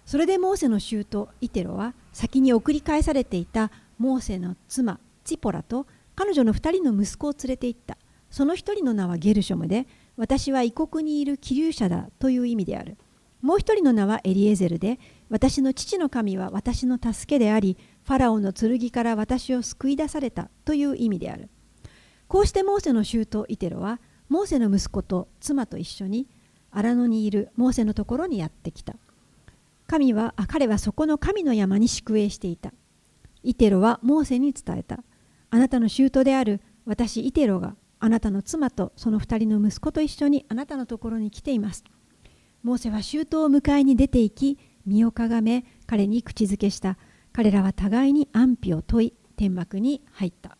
[0.05, 1.05] それでモーセの舅
[1.41, 7.97] イテロは先に送り返されていたモーセの妻チポラと彼女の2人の息子を連れて行った。
[8.29, 12.97] その一人の名はゲルショムで私は異国にいる気流者だという意味である。
[13.41, 21.49] もう一人の名はエリエゼルで私の父の神は私の助けでありファラオの剣から私を救い出されたという意味である。
[22.27, 26.27] こうしてモーセの舅イテロはモーセの息子と妻と一緒に
[26.77, 28.95] 荒野にいるモーセのところにやってきた。
[29.87, 32.71] 神はあ彼はそこの神の山に宿営していた。
[33.41, 35.03] イテロはモーセに伝えた。
[35.49, 41.83] あなたの舅である私イテロがあなたの妻とその二人の息子と一緒にあなたのところに来ています。
[42.61, 46.97] モーセは舅を迎えに出て行き身をかがめ彼に口づけした。
[47.33, 50.57] 彼らは互いに安否を問い天幕に入った。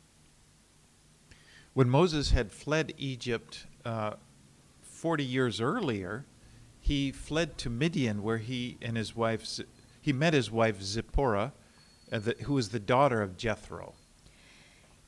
[1.76, 4.18] When Moses had fled Egypt uh,
[4.97, 6.25] 40 years earlier,
[6.81, 9.67] he fled to Midian where he and his wife Z-
[10.01, 11.53] he met his wife Zipporah,
[12.13, 13.95] uh, the, who was the daughter of Jethro.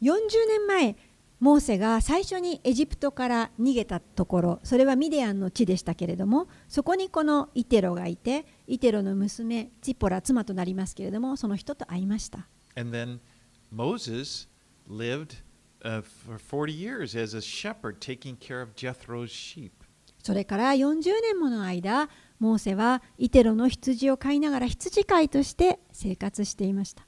[0.02, 0.96] 40年前
[1.40, 13.20] モーセが最初にエジプトから逃げたところそれはミディアンの地でしたけれどもそこにこのイテロがいてイテロの娘チポラ妻となりますけれどもその人と会いました And then
[13.72, 14.48] Moses
[14.88, 15.42] lived
[15.84, 19.77] uh, for 40 years as a shepherd taking care of Jethro's sheep.
[20.23, 27.05] それから40年もの間、モーセはイテロの羊を飼いながら羊飼いとして生活していました。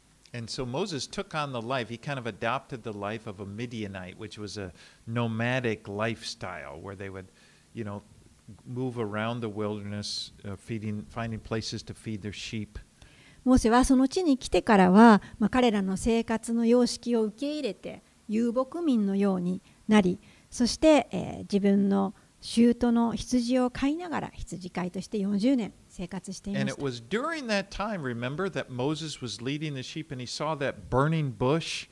[13.43, 20.19] モーセはその地に来てからは、まあ、彼らの生活の様式を受け入れて遊牧民のようになり、
[20.50, 30.12] そして、えー、自分の舅の羊を飼いながら羊飼いとして40年生活していま And し it た was during that time, remember, that Moses was leading the sheep
[30.12, 31.88] and he saw that burning bush.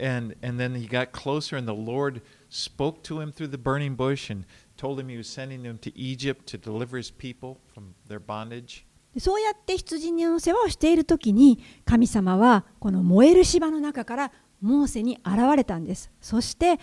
[0.00, 3.96] And, and then he got closer, and the Lord spoke to him through the burning
[3.96, 4.44] bush and
[4.76, 8.84] told him he was sending him to Egypt to deliver his people from their bondage.
[9.12, 16.78] でそうやって羊の世話をしている時に神様はこの燃える芝の中からモーセに現れたんですそして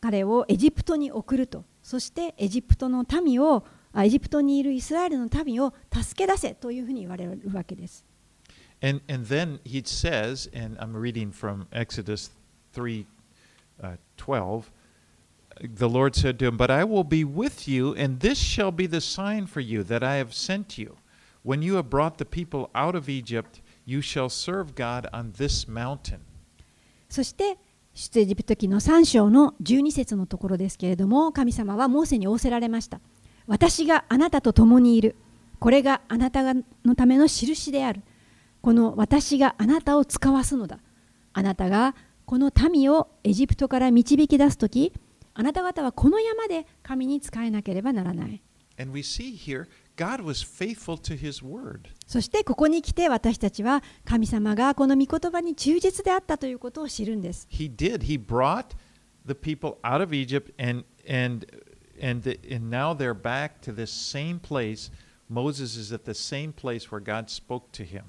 [0.00, 8.04] 彼をエジプトに送るとそしてエジプトの民をあエジプトにいるイスラエルの民を助け出せというふうに言われるわけです
[8.80, 12.30] And, and then he says, and I'm reading from Exodus
[12.74, 13.06] 3
[13.82, 14.70] uh, 12,
[15.60, 18.86] the Lord said to him, But I will be with you, and this shall be
[18.86, 20.96] the sign for you that I have sent you.
[21.42, 25.66] When you have brought the people out of Egypt, you shall serve God on this
[25.68, 26.20] mountain.
[27.08, 27.58] そして
[27.94, 33.00] 出エジプト記の3章の12節のところですけれども神様はモーセに仰せられました。
[33.46, 35.16] 私があなたと共にいる。
[35.58, 38.02] これがあなたのための印である。
[38.62, 40.78] この私があなたを使わすのだ。
[41.32, 41.94] あなたが
[42.26, 44.92] この民をエジプトから導き出す時
[45.34, 48.42] あなた方はこの山で神に仕えなければならない。
[48.78, 49.66] And we see here,
[50.00, 51.90] God was faithful to his word.
[52.06, 58.04] そしてここに来て私たちは神様がこの御言葉に忠実であったということを知るんです He did.
[58.04, 58.68] He brought
[59.26, 61.46] the people out of Egypt and and
[62.00, 64.90] and, the, and now they're back to this same place.
[65.28, 68.04] Moses is at the same place where God spoke to him.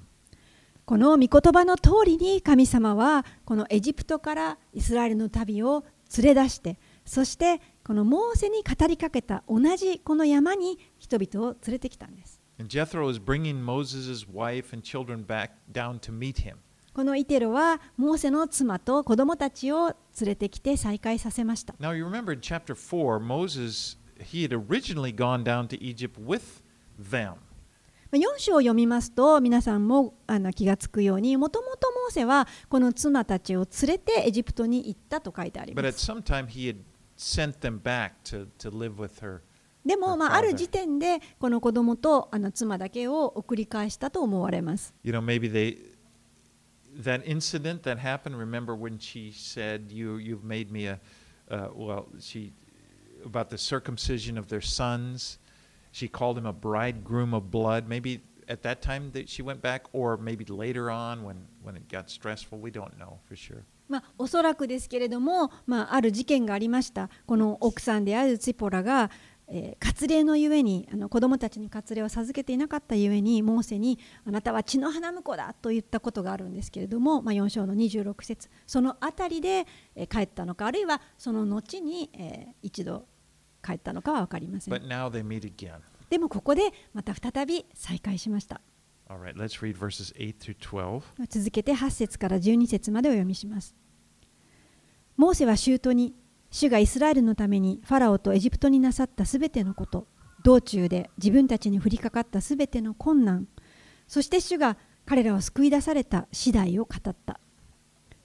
[0.86, 5.84] この御言葉の通りに神様はこのエジプトからイスラエルの旅を
[6.16, 10.78] 連れ出してそしてこのモーセに語りかけた同じこの山に
[11.18, 12.40] 人々を連れてきたんです。
[16.94, 19.96] このイテロはモーセの妻と子供たちを連
[20.26, 21.74] れてきて再会させました。
[21.80, 26.62] Now you remember in chapter 4, Moses, he had originally gone down to Egypt with
[27.00, 27.34] them.
[28.12, 36.10] 4章を読みますと皆さんもあの気がつくようにもともとモーセはこの妻たちを連れてエジプトに行ったと書いてあり But ま at す。
[36.12, 36.76] some time he had
[37.16, 39.40] sent them back to, to live with her.
[39.84, 44.94] でも、まあ、ある.時点でこの子供とあの妻だけを送り返したと思われます。
[45.02, 45.78] You know, maybe they
[47.02, 48.36] that incident that happened.
[48.36, 51.00] Remember when she said, "You you've made me a
[51.50, 52.52] uh, well." She
[53.24, 55.38] about the circumcision of their sons.
[55.92, 57.88] She called him a bridegroom of blood.
[57.88, 61.88] Maybe at that time that she went back, or maybe later on when when it
[61.88, 62.58] got stressful.
[62.58, 63.64] We don't know for sure.
[63.88, 67.10] まあ、おそらくですけれども、まあ、ある事件がありました。
[67.26, 69.10] この奥さんであるツィポラが、
[69.48, 83.06] えー割礼のゆえにあの子供たちに割礼を授けていなかったゆえにモーセにあなたは血の花婿だと言ったことがあるんですけれども、まあ、4章の26節そのあたりで、えー帰ったのかあるいはその後に、えー一度
[83.64, 84.82] 帰ったのかは分かりません.
[86.10, 86.62] でもここで
[86.92, 88.60] また再び再会しました
[89.08, 91.02] right, let's read verses 8 through 12.
[91.28, 93.74] 続けて8節から12節までお読みします。
[95.16, 96.14] モーセは舅に、
[96.52, 100.06] 主がイスラエルのためにファラオとエジプトになさったすべてのこと、
[100.44, 103.48] 道中で自分たちに降りかかったすべての困難、
[104.06, 104.76] そして主が
[105.06, 107.40] 彼らを救い出された次第を語った。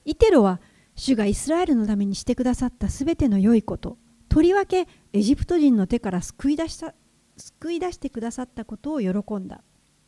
[0.03, 0.59] イテロは
[0.95, 3.97] 主がイスラエルのためにしてくださったすべての良いこと、
[4.27, 6.93] とりわけエジプト人の手から救い出した
[7.37, 9.61] 救い出してくださったことを喜んだ。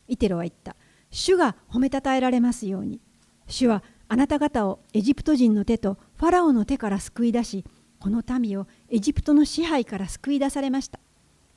[0.09, 0.75] イテロは言った。
[1.09, 2.99] 主が褒めたたえられますように。
[3.47, 7.65] 主はあなた方をエジプト人の手とファラオの手から救い出し、
[7.99, 10.99] この民をエジプトの支配から救い出されました。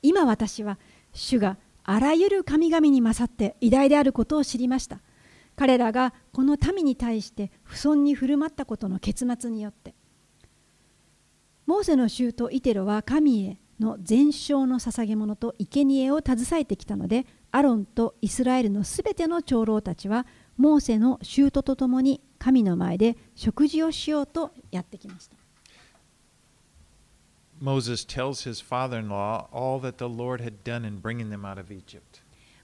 [0.01, 0.77] 今私は
[1.13, 4.99] 主があらゆる神々に勝って偉大であることを知りました。
[5.55, 9.93] 彼らがこの民に対して不尊に振る舞ったことの結末によって。
[11.65, 20.25] モーセの衆とイテロは神への全焼の捧げ物と生贄を携えてきたので、アロンとイスラエルのすべての長老たちは、
[20.57, 25.42] モーセの衆とともに神の前で食事をしようとやってきました。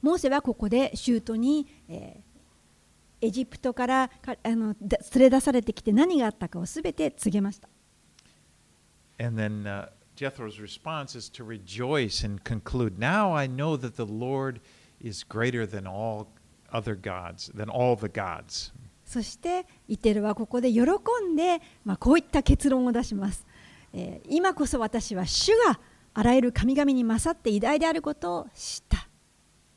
[0.01, 2.19] モーセはここで舅に、え、
[3.21, 7.69] エジプトからかあの連れ出されてきて何があったかをすべて告げました。
[19.05, 23.47] そして、イテルはここで喜んで、まあ、こういった結論を出します。
[24.27, 25.79] 今こそ私は主が
[26.13, 29.07] あらゆる神々に勝って偉大であることを知った。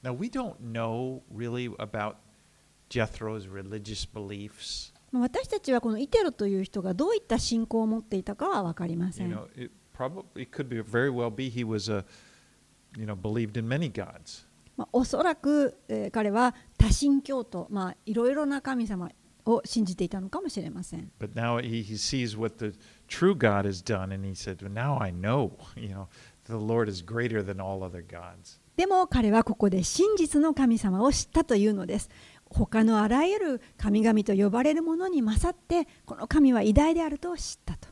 [0.02, 2.16] Now, we don't know really about
[2.90, 4.92] Jethro's religious beliefs.
[5.12, 9.38] 私たちはこのイテロという人がどういった信仰を持っていたかは分かりません。
[14.92, 19.10] おそらく、えー、彼は多神教徒、まあ、いろいろな神様
[19.44, 21.10] を信じていたのかもしれません。
[21.20, 22.74] But now he sees what the
[23.11, 26.07] true God has done, and he said, well, Now I know, you know,
[26.45, 28.59] the Lord is greater than all other gods.
[28.75, 32.09] でも彼はここで真実の神様を知ったというのです。
[32.45, 37.89] 他のあらゆる神々と呼ばれるものに勝ってこの神は偉大であると知ったと。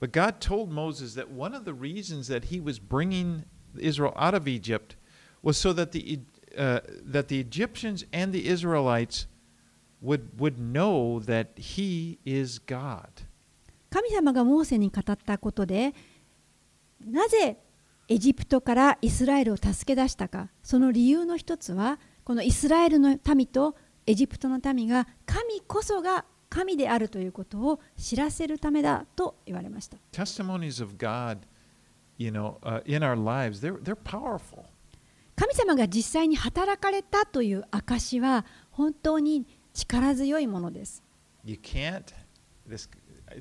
[0.00, 3.44] But God told Moses that one of the reasons that he was bringing
[3.78, 4.96] Israel out of Egypt
[5.42, 6.20] was so that the,
[6.58, 6.80] uh,
[7.10, 9.26] that the Egyptians and the Israelites
[10.02, 13.22] would, would know that he is God.
[13.89, 15.93] 神様がモーセに語ったことで
[17.05, 17.57] なぜ
[18.07, 20.49] エジプトからイスラエルを助け出したか。
[20.63, 23.75] その理由の一つはこのイスラエルの民と
[24.07, 29.97] エジプトの民が神こそが神であるということを知らせるためだと言われました。
[30.11, 31.39] Testimonies of God,
[32.17, 34.63] you know, uh, in our lives, they're, they're powerful.
[35.35, 41.03] 神様が実際に働かれたという証は本当に力強いものです。
[41.45, 42.03] You can't,
[42.67, 42.89] this,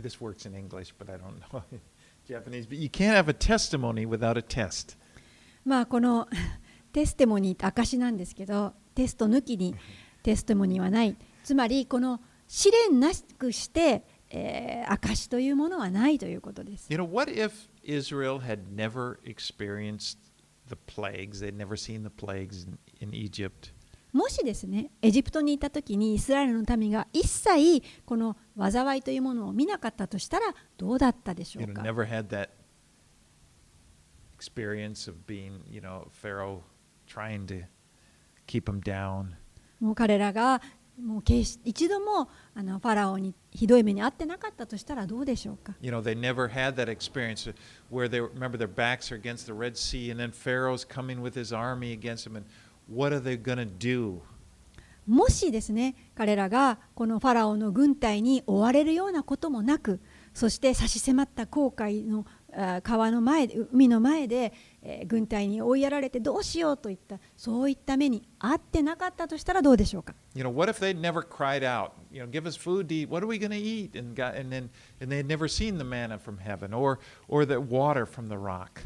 [0.01, 1.63] this works in English, but I don't know
[2.27, 4.97] Japanese, but you can't have a testimony without a test.
[5.65, 6.27] まあこの
[6.91, 9.75] テステモニーって証なんですけどテスト抜きに
[10.21, 16.87] テステモニーはないつまりこの試練なくして えー証というものはないということです。
[16.91, 20.17] You know, what if Israel had never experienced
[20.67, 21.39] the plagues?
[21.39, 23.73] They'd never seen the plagues in, in Egypt.
[24.12, 31.82] もしですね、エジプトにいた時にイスラエルの民が一切この災いというものを見なかったとしたらどうだったでしょうか
[34.38, 36.62] experience of being, you know, Pharaoh
[37.08, 37.64] trying to
[38.46, 39.34] keep them down.
[39.80, 40.60] もう彼らが
[41.00, 47.52] もう決し一度もあのファラオにひどい目に遭ってなかったとしたらどうでしょうか You know, they never had that experience
[47.90, 51.38] where they remember their backs are against the Red Sea and then Pharaoh's coming with
[51.38, 52.36] his army against them.
[52.36, 52.46] And
[52.88, 54.20] what are they going to do?
[55.06, 60.00] もしですね彼らがこのファラオの軍隊に追われるようなこともなく
[60.34, 73.08] そして差し迫った航海のあ川の前で海の前で、えー軍隊に追いやられてどうしようといったそういった目に遭ってなかったとしたらどうでしょうか You know, what if they'd never cried out, you know, give us food to eat.
[73.08, 73.96] What are we going to eat?
[73.98, 74.70] And got, and then
[75.00, 78.36] and they had never seen the manna from heaven or or the water from the
[78.38, 78.82] rock.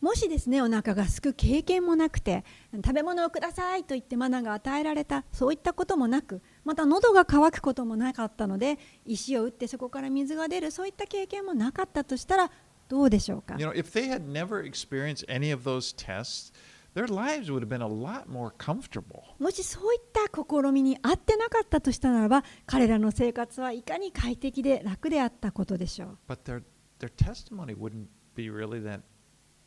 [0.00, 12.50] もしですねお腹がすく経験もなくて食べ物をくださいと言ってマナが与えられたそういったこともなくまた喉が渇くこともなかったので石を打ってそこから水が出るそういった経験もなかったとしたら
[12.88, 16.52] どうでしょうか？You know, if they had never experienced any of those tests,
[16.94, 19.22] their lives would have been a lot more comfortable.
[19.38, 26.62] もしそういった試みに合ってなかったとしたならば彼らの生活はいかに快適で楽であったことでしょう？But their
[26.98, 29.00] their testimony wouldn't be really that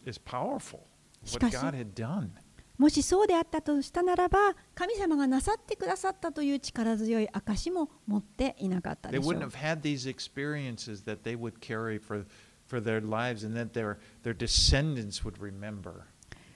[0.06, 0.80] as powerful.
[1.22, 2.30] What しかし God had done.
[2.78, 12.26] もしそうであったとしたならば神様がなさってくださったという力強い証も持っていなかった They でしょ wouldn't う have had these experiences that they would carry for
[12.66, 16.02] for their lives and that their their descendants would remember.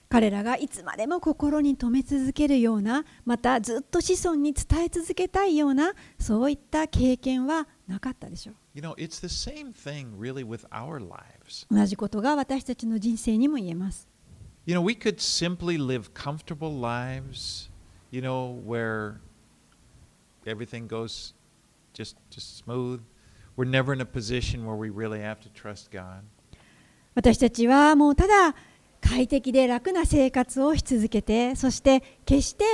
[0.08, 11.66] 彼らがいつまでも心に留め続けるようなまたずっと子孫に伝え続けたいようなそういった経験はなかったでしょう You know, it's the same thing really with our lives.
[11.70, 14.08] 同じことが私たちの人生にも言えます
[14.66, 17.70] You know, we could simply live comfortable lives,
[18.10, 19.20] you know, where
[20.44, 21.34] everything goes
[21.94, 23.00] just just smooth.
[23.56, 26.22] We're never in a position where we really have to trust God.
[27.14, 28.54] 私たちはもうただ
[29.08, 32.64] 快適で楽な生活をし続けてそして決して、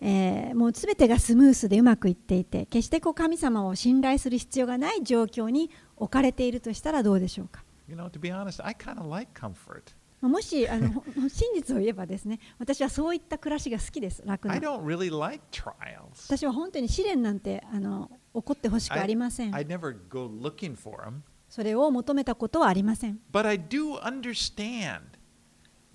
[0.00, 9.94] えーもう全てがスムースでうまくいっていて決してこう神様を信頼する必要がない状況に置かれているとしたらどうでしょうか？You know, to be honest, I kind of like comfort.
[10.20, 16.26] もしあのほ 真実を言えばですね私はそういった暮らしが好きです楽 I な don't really like trials.
[16.28, 21.20] 私は本当に試練なんてあの起こってほしくありません I never go looking for them.
[21.48, 25.00] それを求めたことはありません But I do understand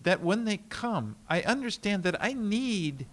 [0.08, 3.06] that when they come, I understand that I need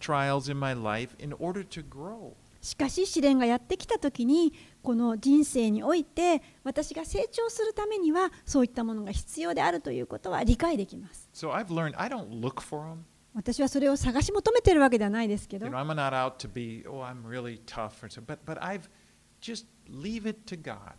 [0.00, 2.34] trials in my life in order to grow.
[2.60, 12.98] しかし試練がやってきた時にこの人生において私が成長するためにはそういったものが必要であるということは理解できます So I've learned I don't look for them.
[13.34, 18.24] 私はそれを探し求めてるわけではないですけど You know, I'm not out to be, oh, I'm really tough or something.
[18.26, 18.88] But but I've
[19.40, 20.94] just leave it to God.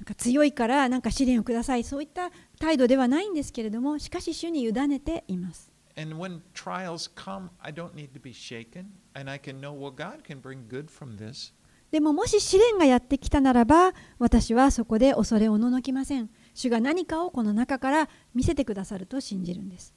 [0.00, 9.72] なんか強いからなんか試練をくださいそういった態度ではないんですけれどもしかし主に委ねています And when trials come, I don't need to be shaken, and I can know,
[9.72, 11.52] well, God can bring good from this.
[11.90, 19.92] でももし試練がやってきたならば私はそこで恐れおののきません主が何かをこの中から見せてくださると信じるんです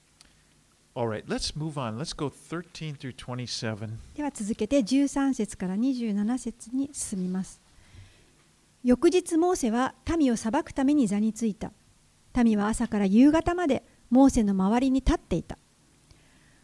[0.95, 1.97] right, let's move on.
[1.97, 3.89] Let's go 13 through 27.
[4.15, 7.62] では続けて13節から27節に進みます
[8.83, 11.71] 翌日モーセは民を裁くために座についた。
[12.43, 15.57] 民は朝から夕方までモーセの周りに立っていた。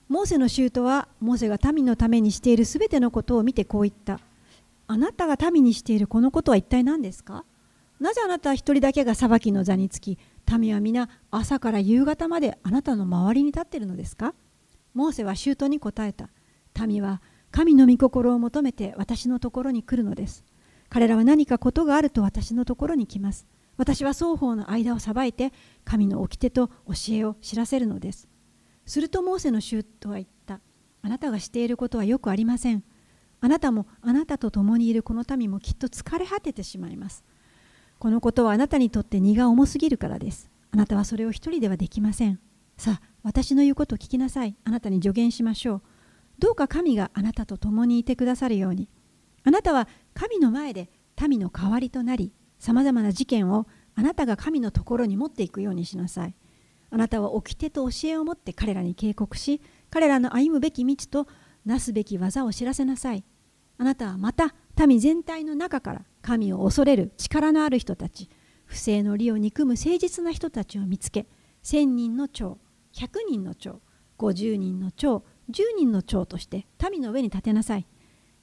[0.10, 4.20] モーセの舅はモーセが民のためにしているすべてのことを見てこう言った。
[4.88, 7.46] あなたが民にしているこのことは一体何ですか？
[8.02, 10.18] なぜあなたは一人だけが裁きの座につき
[10.58, 14.34] 民は皆朝から夕方まであなたの周りに立っているのですか？
[14.94, 16.30] モーセは舅に答えた。
[16.86, 20.44] 民は神の御心を求めて私のところに来るのです。
[20.90, 23.48] 彼らは何かことがあると私のところに来ます。
[23.78, 25.54] 私は双方の間を裁いて
[25.86, 28.28] 神の掟と教えを知らせるのです。
[28.86, 30.60] するとモーセの舅は言った。
[31.02, 32.84] あなたがしていることはよくありません。
[33.42, 37.24] あなたもあなたと共にいるこの民もきっと疲れ果ててしまいます。
[38.00, 40.50] このことはあなたにとって荷が重すぎるからです。
[40.72, 42.40] あなたはそれを一人ではできません。
[42.78, 44.58] さあ私の言うことを聞きなさい。
[44.64, 45.82] あなたに助言しましょう。
[46.40, 48.90] どうか神があなたと共にいてくださるように。
[49.50, 50.92] あなたは神の前で
[51.28, 56.36] 民の代わりとなりさまざまな事件をあなたが神のところに持っていくようにしなさい。
[56.92, 61.28] あなたは掟と教えを持って彼らに警告し彼らの歩むべき道と
[61.66, 63.24] なすべき技を知らせなさい。
[63.80, 64.54] あなたはまた
[64.86, 68.30] 民全体の中から神を恐れる力のある人たち
[68.66, 71.26] 不正の利を憎む誠実な人たちを見つけ
[71.64, 72.60] 1000人の長
[72.94, 73.82] 100人の長
[74.20, 77.88] 50人の長10人の長として民の上に立てなさい。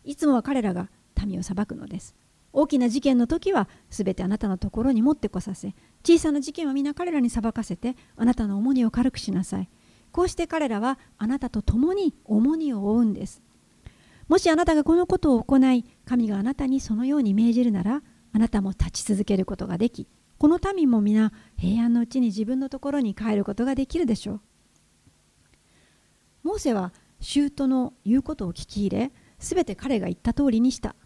[0.06, 0.88] いつもは彼らが
[1.24, 2.14] 民を裁くのです。
[2.52, 9.68] 大きな事件の時はすべてあなたのところに持ってこさせ小さな事件は皆彼らに裁かせてあなたの重荷を軽くしなさい。
[10.10, 13.42] こうして彼らはあなたと共に重荷を負うんです。
[14.28, 18.02] もしあなたがこのことを行い神があなたにそのように命じるなら
[18.32, 20.08] あなたも立ち続けることができ
[20.38, 24.40] この民も皆平安のうちに自分のところに帰ることができるでしょう。
[26.42, 30.96] モーセは舅の言うことを聞き入れすべて彼が言った通りにした。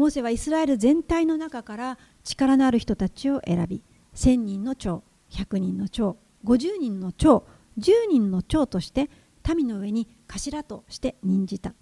[0.00, 3.82] モーセはイスラエル全体の中から力のある人たちを選び
[4.14, 7.46] 1000人の長100人の長50人の長
[7.78, 9.10] 10人の長として
[9.54, 11.74] 民の上に頭として任じた。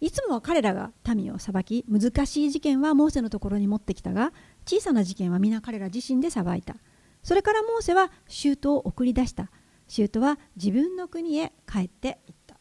[0.00, 4.32] いつもは彼らが民を裁き難しい事件はモーセのところに持ってきたが
[4.64, 6.76] 小さな事件は皆彼ら自身で裁いた。
[7.24, 9.50] それからモーセはシュートを送り出した。
[9.88, 12.54] シュートは自分の国へ帰っていった。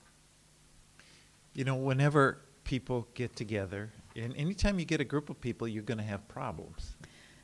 [1.54, 5.85] You know, whenever people get together, and anytime you get a group of people, you're
[5.85, 6.97] going to have problems.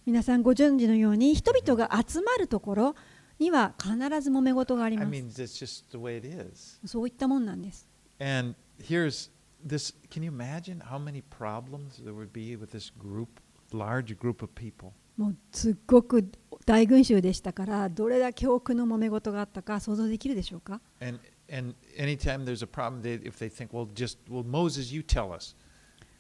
[0.07, 2.95] 皆さんご存知のように人々が集まるところ
[3.39, 3.93] には必
[4.23, 6.81] ず揉め事があり I ます mean, that's just the way it is.
[6.87, 7.87] そういったもんなんです
[8.19, 9.31] And here's
[9.67, 13.29] this can you imagine how many problems there would be with this group,
[13.73, 14.93] large group of people?
[15.19, 16.31] もうすっごく
[16.65, 21.19] 大群衆でしたからどれだけ多くの揉め事があったか想像できるでしょうか And
[21.51, 25.33] and anytime there's a problem, they, if they think, well, just well, Moses, you tell
[25.33, 25.55] us.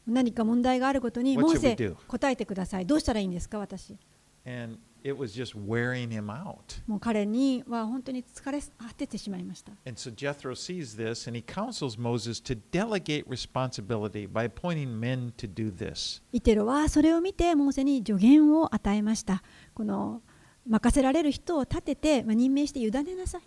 [0.07, 2.85] 何か問題があることに、モーセ答えてください。
[2.85, 3.95] どうしたらいいんですか、私。
[6.87, 9.73] もう彼には本当に疲れ果ててしまいました。
[9.95, 10.27] そして、ジ
[16.55, 19.43] ロはそれを見て、モーセに助言を与えました。
[19.73, 20.21] この
[20.67, 23.41] 任せられる人を立てて、まあ、任命して委ねなさい。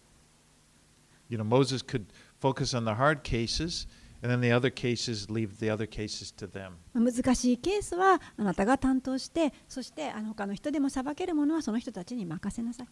[6.95, 12.87] 難しいケースはあなたが担当して、そしてあの他の人でも裁けるものはその人たちに任せなさい。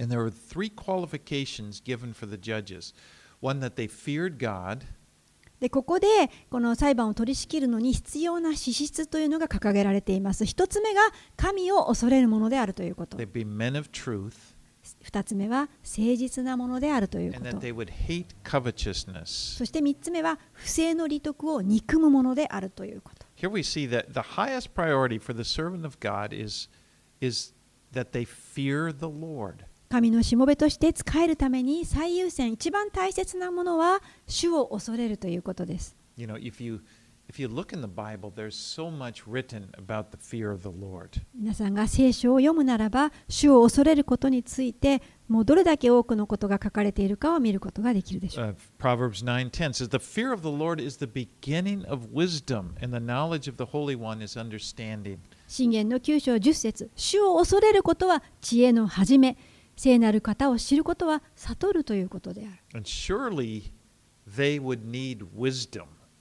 [5.61, 6.07] で、ここで
[6.51, 10.45] この裁判を取り仕切るのに必要な資質というのが掲げられています。
[10.45, 11.01] 一つ目が
[11.37, 13.17] 神を恐れるものであるということ。
[13.17, 14.54] They'd be men of truth.
[15.05, 17.61] 二つ目は誠実なものであるということ.
[19.59, 26.71] そして三つ目は不正の利得を憎むものであるということ Here we see that the highest priority for the servant of God is,
[27.21, 27.53] is
[27.93, 29.67] that they fear the Lord.
[29.91, 36.81] 神のしもべとして仕えるために最優先一番大切なものは主を恐れるということです You know, if you
[37.29, 40.69] if you look in the Bible, there's so much written about the fear of the
[40.69, 41.21] Lord.
[41.35, 52.75] 皆さんが聖書を読むならば主を恐れることについてもうどれだけ多くのことが書かれているかを見ることができるでしょう Uh, Proverbs 9:10 says, "The fear of the Lord is the beginning of wisdom,
[52.83, 55.19] and the knowledge of the Holy One is understanding."
[55.49, 59.37] 信玄の9章10節主を恐れることは知恵の始め
[59.77, 63.73] 聖なる方を知ることは悟るということである And surely
[64.29, 65.87] they would need wisdom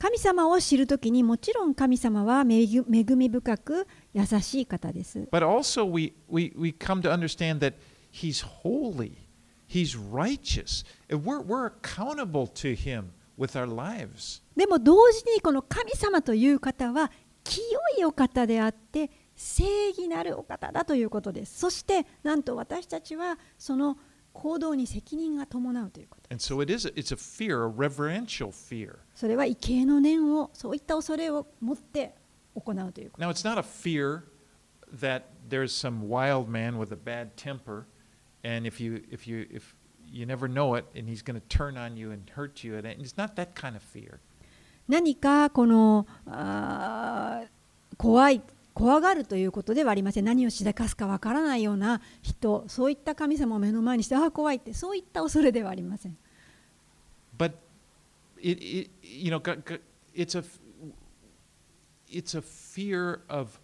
[0.00, 2.66] 神様を知るときにもちろん神様は恵
[3.14, 5.28] み深く優しい方です。
[14.56, 17.12] でも同時にこの神様という方は
[17.44, 17.64] 清
[18.00, 21.60] いお方であって正義なるお方だということです。
[21.60, 23.96] そしてなんと私たちはその
[24.40, 28.96] 行動に責任が伴うということ so it is a, it's a fear, a reverential fear.
[29.14, 32.14] それは畏敬の念をそういった恐れを持って
[32.54, 34.24] 行うということ Now it's not a fear
[35.00, 37.84] that there's some wild man with a bad temper
[38.44, 39.74] and if you if you if
[40.10, 42.86] you never know it and he's going to turn on you and hurt you and
[42.86, 44.20] it's not that kind of fear.
[44.88, 47.48] 何かこのあー
[47.96, 48.42] 怖い
[48.76, 56.16] 怖がるということではありません何をしでかすかわからないような人そういった神様を目の前にしてああ怖いってそういった恐れではありません
[57.38, 57.52] But
[58.38, 59.40] it, it you know,
[60.14, 60.44] it's a,
[62.10, 63.58] it's a fear of,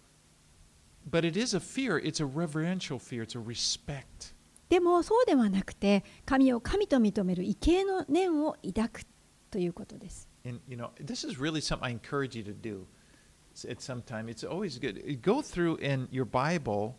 [1.07, 1.99] but it is a fear.
[1.99, 3.21] It's a reverential fear.
[3.21, 4.33] It's a respect.
[4.69, 9.01] でもそうではなくて神を神と認める畏敬の念を抱く
[9.51, 12.85] ということです And you know, this is really something I encourage you to do
[13.64, 14.28] at some time.
[14.28, 15.20] It's always good.
[15.22, 16.98] Go through in your Bible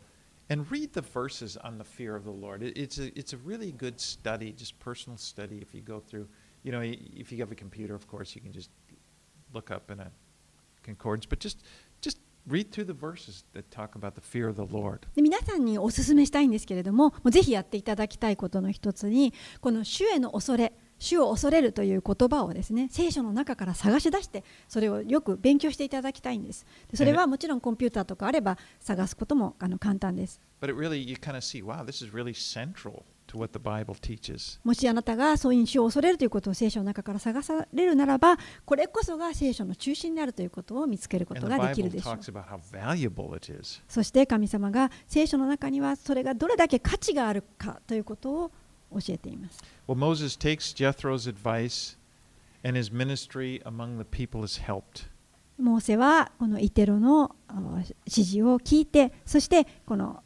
[0.49, 2.63] and read the verses on the fear of the Lord.
[2.63, 5.59] It, it's a it's a really good study, just personal study.
[5.61, 6.27] If you go through,
[6.63, 8.71] you know, y- if you have a computer, of course, you can just
[9.53, 10.11] look up in a
[10.83, 11.63] concordance, but just
[12.01, 15.07] just read through the verses that talk about the fear of the Lord.
[15.15, 20.73] で皆さんにお勧めしたいんですけれどももうぜひやっていただきたいことの一つにこの主への恐れ
[21.04, 33.52] 主を恐れるという言葉をですね聖書の中から探し出してそれをよく勉強していただきたいんですでそれはもちろんコンピューターとかあれば探すこともあの簡単です But it really you kind of see, wow, this is really central to what
[33.52, 34.58] the Bible teaches.
[34.64, 42.14] もしあなたがそういう主を恐れるということを聖書の中から探されるならばこれこそが聖書の中心であるということを見つけることができるでしょう.
[43.88, 48.50] そして神様が聖書の中にはそれがどれだけ価値があるかということを
[49.00, 51.96] 教えています Well, Moses takes Jethro's advice,
[52.64, 55.06] and his ministry among the people is helped.
[55.58, 57.54] モーセはこのイテロのあ
[58.06, 60.22] 指示を聞いてそしてこの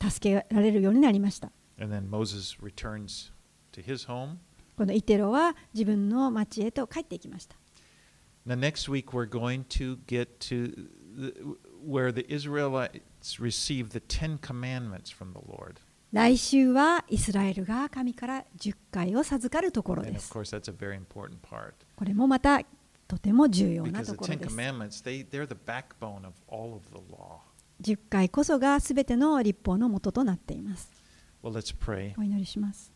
[0.00, 1.50] 助けられるようになりました
[1.80, 3.32] And then Moses returns
[3.72, 4.36] to his home.
[4.76, 7.56] このイテロは自分の町へと帰っていきました
[8.46, 11.34] Now, next week, we're going to get to the,
[11.84, 15.80] where the Israelites receive the Ten Commandments from the Lord.
[16.12, 20.32] 来週はイスラエルが神から10回を授かるところです。
[20.32, 22.60] これもまた
[23.06, 24.56] とても重要なところです。
[27.82, 30.90] 10回こそがすべての立法の元となっています。
[32.18, 32.92] お祈りします。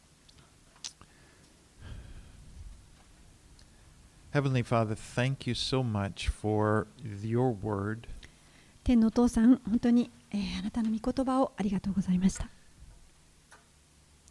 [8.82, 12.48] 天のお父さん、本当に、えー、あなたの御言葉をありがとうございました。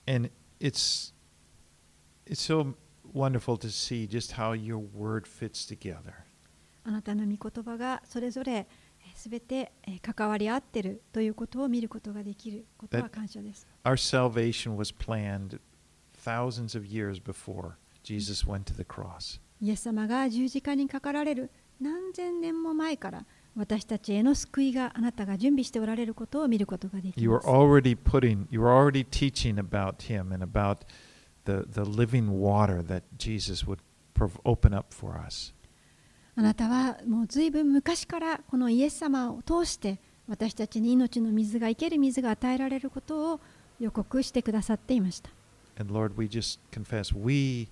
[0.07, 0.31] And
[0.61, 1.13] it's
[2.27, 2.75] it's so
[3.15, 6.13] wonderful to see just how your word fits together.
[6.85, 8.67] あなたの御言葉がそれぞれ
[9.15, 13.67] すべてえー関わり合っているということを見ることができることは That- 感謝です。
[13.85, 15.59] Our salvation was planned
[16.25, 17.73] thousands of years before
[18.03, 19.41] Jesus went to the cross.
[19.61, 27.48] イエス様が十字架にかかられる何千年も前から 私たちへの救いがあなたが準備しておられることを見ることができ You ます。
[27.48, 30.78] already putting you were already teaching about him and about
[31.46, 33.80] the the living water that Jesus would
[34.44, 35.54] open up for us.
[36.36, 43.40] あなたはもうずいぶん昔からこのイエス様を通して私たちに命の水が生ける水が与えられることを
[43.80, 45.30] 予告してくださっていました。
[45.80, 47.68] And Lord, we just confess we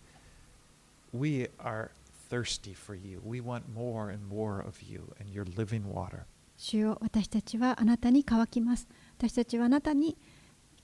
[1.14, 1.90] we are
[2.32, 3.22] thirsty for you.
[3.24, 6.24] We want more and more of you and your living water.
[6.56, 8.88] 主よ私たちはあなたに乾きます。
[9.18, 10.18] 私たちはあなたに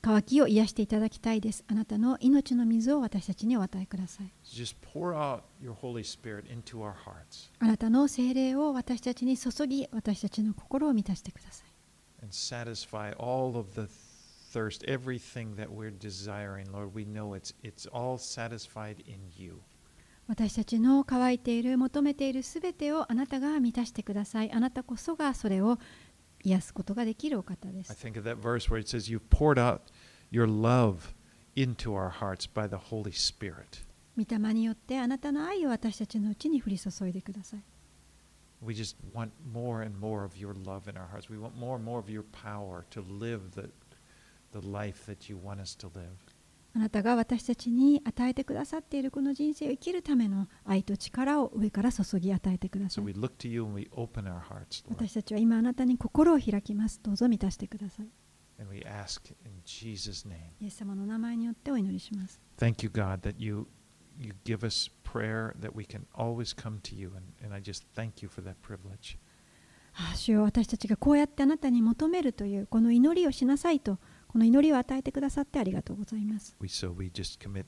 [0.02, 1.64] 乾きを癒していただきたいです。
[1.68, 4.34] あなたの命の水を私たちにお与えください。
[7.60, 11.70] あなたの精霊を私たちに注ぎ、私たちの心を満たしてください。
[11.70, 11.76] 私たちは私
[18.41, 18.41] た
[18.82, 19.68] ちの心を満たしてください。
[20.28, 24.51] 私たちの乾いている、求めているすべてをあなたが満たしてください。
[24.51, 25.80] あなたこそがそれを
[26.43, 27.93] 癒すことができるお方で I す。
[27.93, 29.82] think of that verse where it says, You've poured out
[30.32, 31.13] your love
[31.55, 33.86] into our hearts by the Holy Spirit.
[34.17, 37.63] 御霊によってあなたの愛を私たちのうちに降り注いでください。
[38.61, 41.30] We just want more and more of your love in our hearts.
[41.30, 43.69] We want more and more of your power to live the,
[44.51, 46.17] the life that you want us to live.
[46.78, 53.03] あなたが私たちに与えてくださっているこの人生を生きるための愛と力を上から注ぎ与えてください。
[53.03, 53.13] 私
[55.13, 56.99] たちは今あなたに心を開きます。
[57.01, 58.05] どうぞ満たしてください。
[58.05, 58.09] イ
[60.67, 62.39] エス様の名前によってお祈りします。
[62.59, 63.65] Thank you, God, that you,
[64.45, 67.11] give us prayer that we can always come to you,
[67.43, 69.17] and I just thank you for that privilege.
[70.43, 73.97] 私たちがこうやってあなたに求めるという、この祈りをしなさいと。
[74.28, 76.55] この祈りを与えてくださってありがとうございます。
[76.59, 77.65] We so we just commit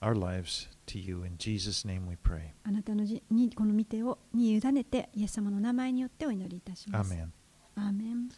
[0.00, 2.08] our lives to you in Jesus' name.
[2.08, 2.50] We pray.
[2.64, 7.14] あなたのじにこの見てをに委ねてイエス様の名前によってお祈りいたします。
[7.14, 7.28] Amen.
[7.76, 8.28] アーメン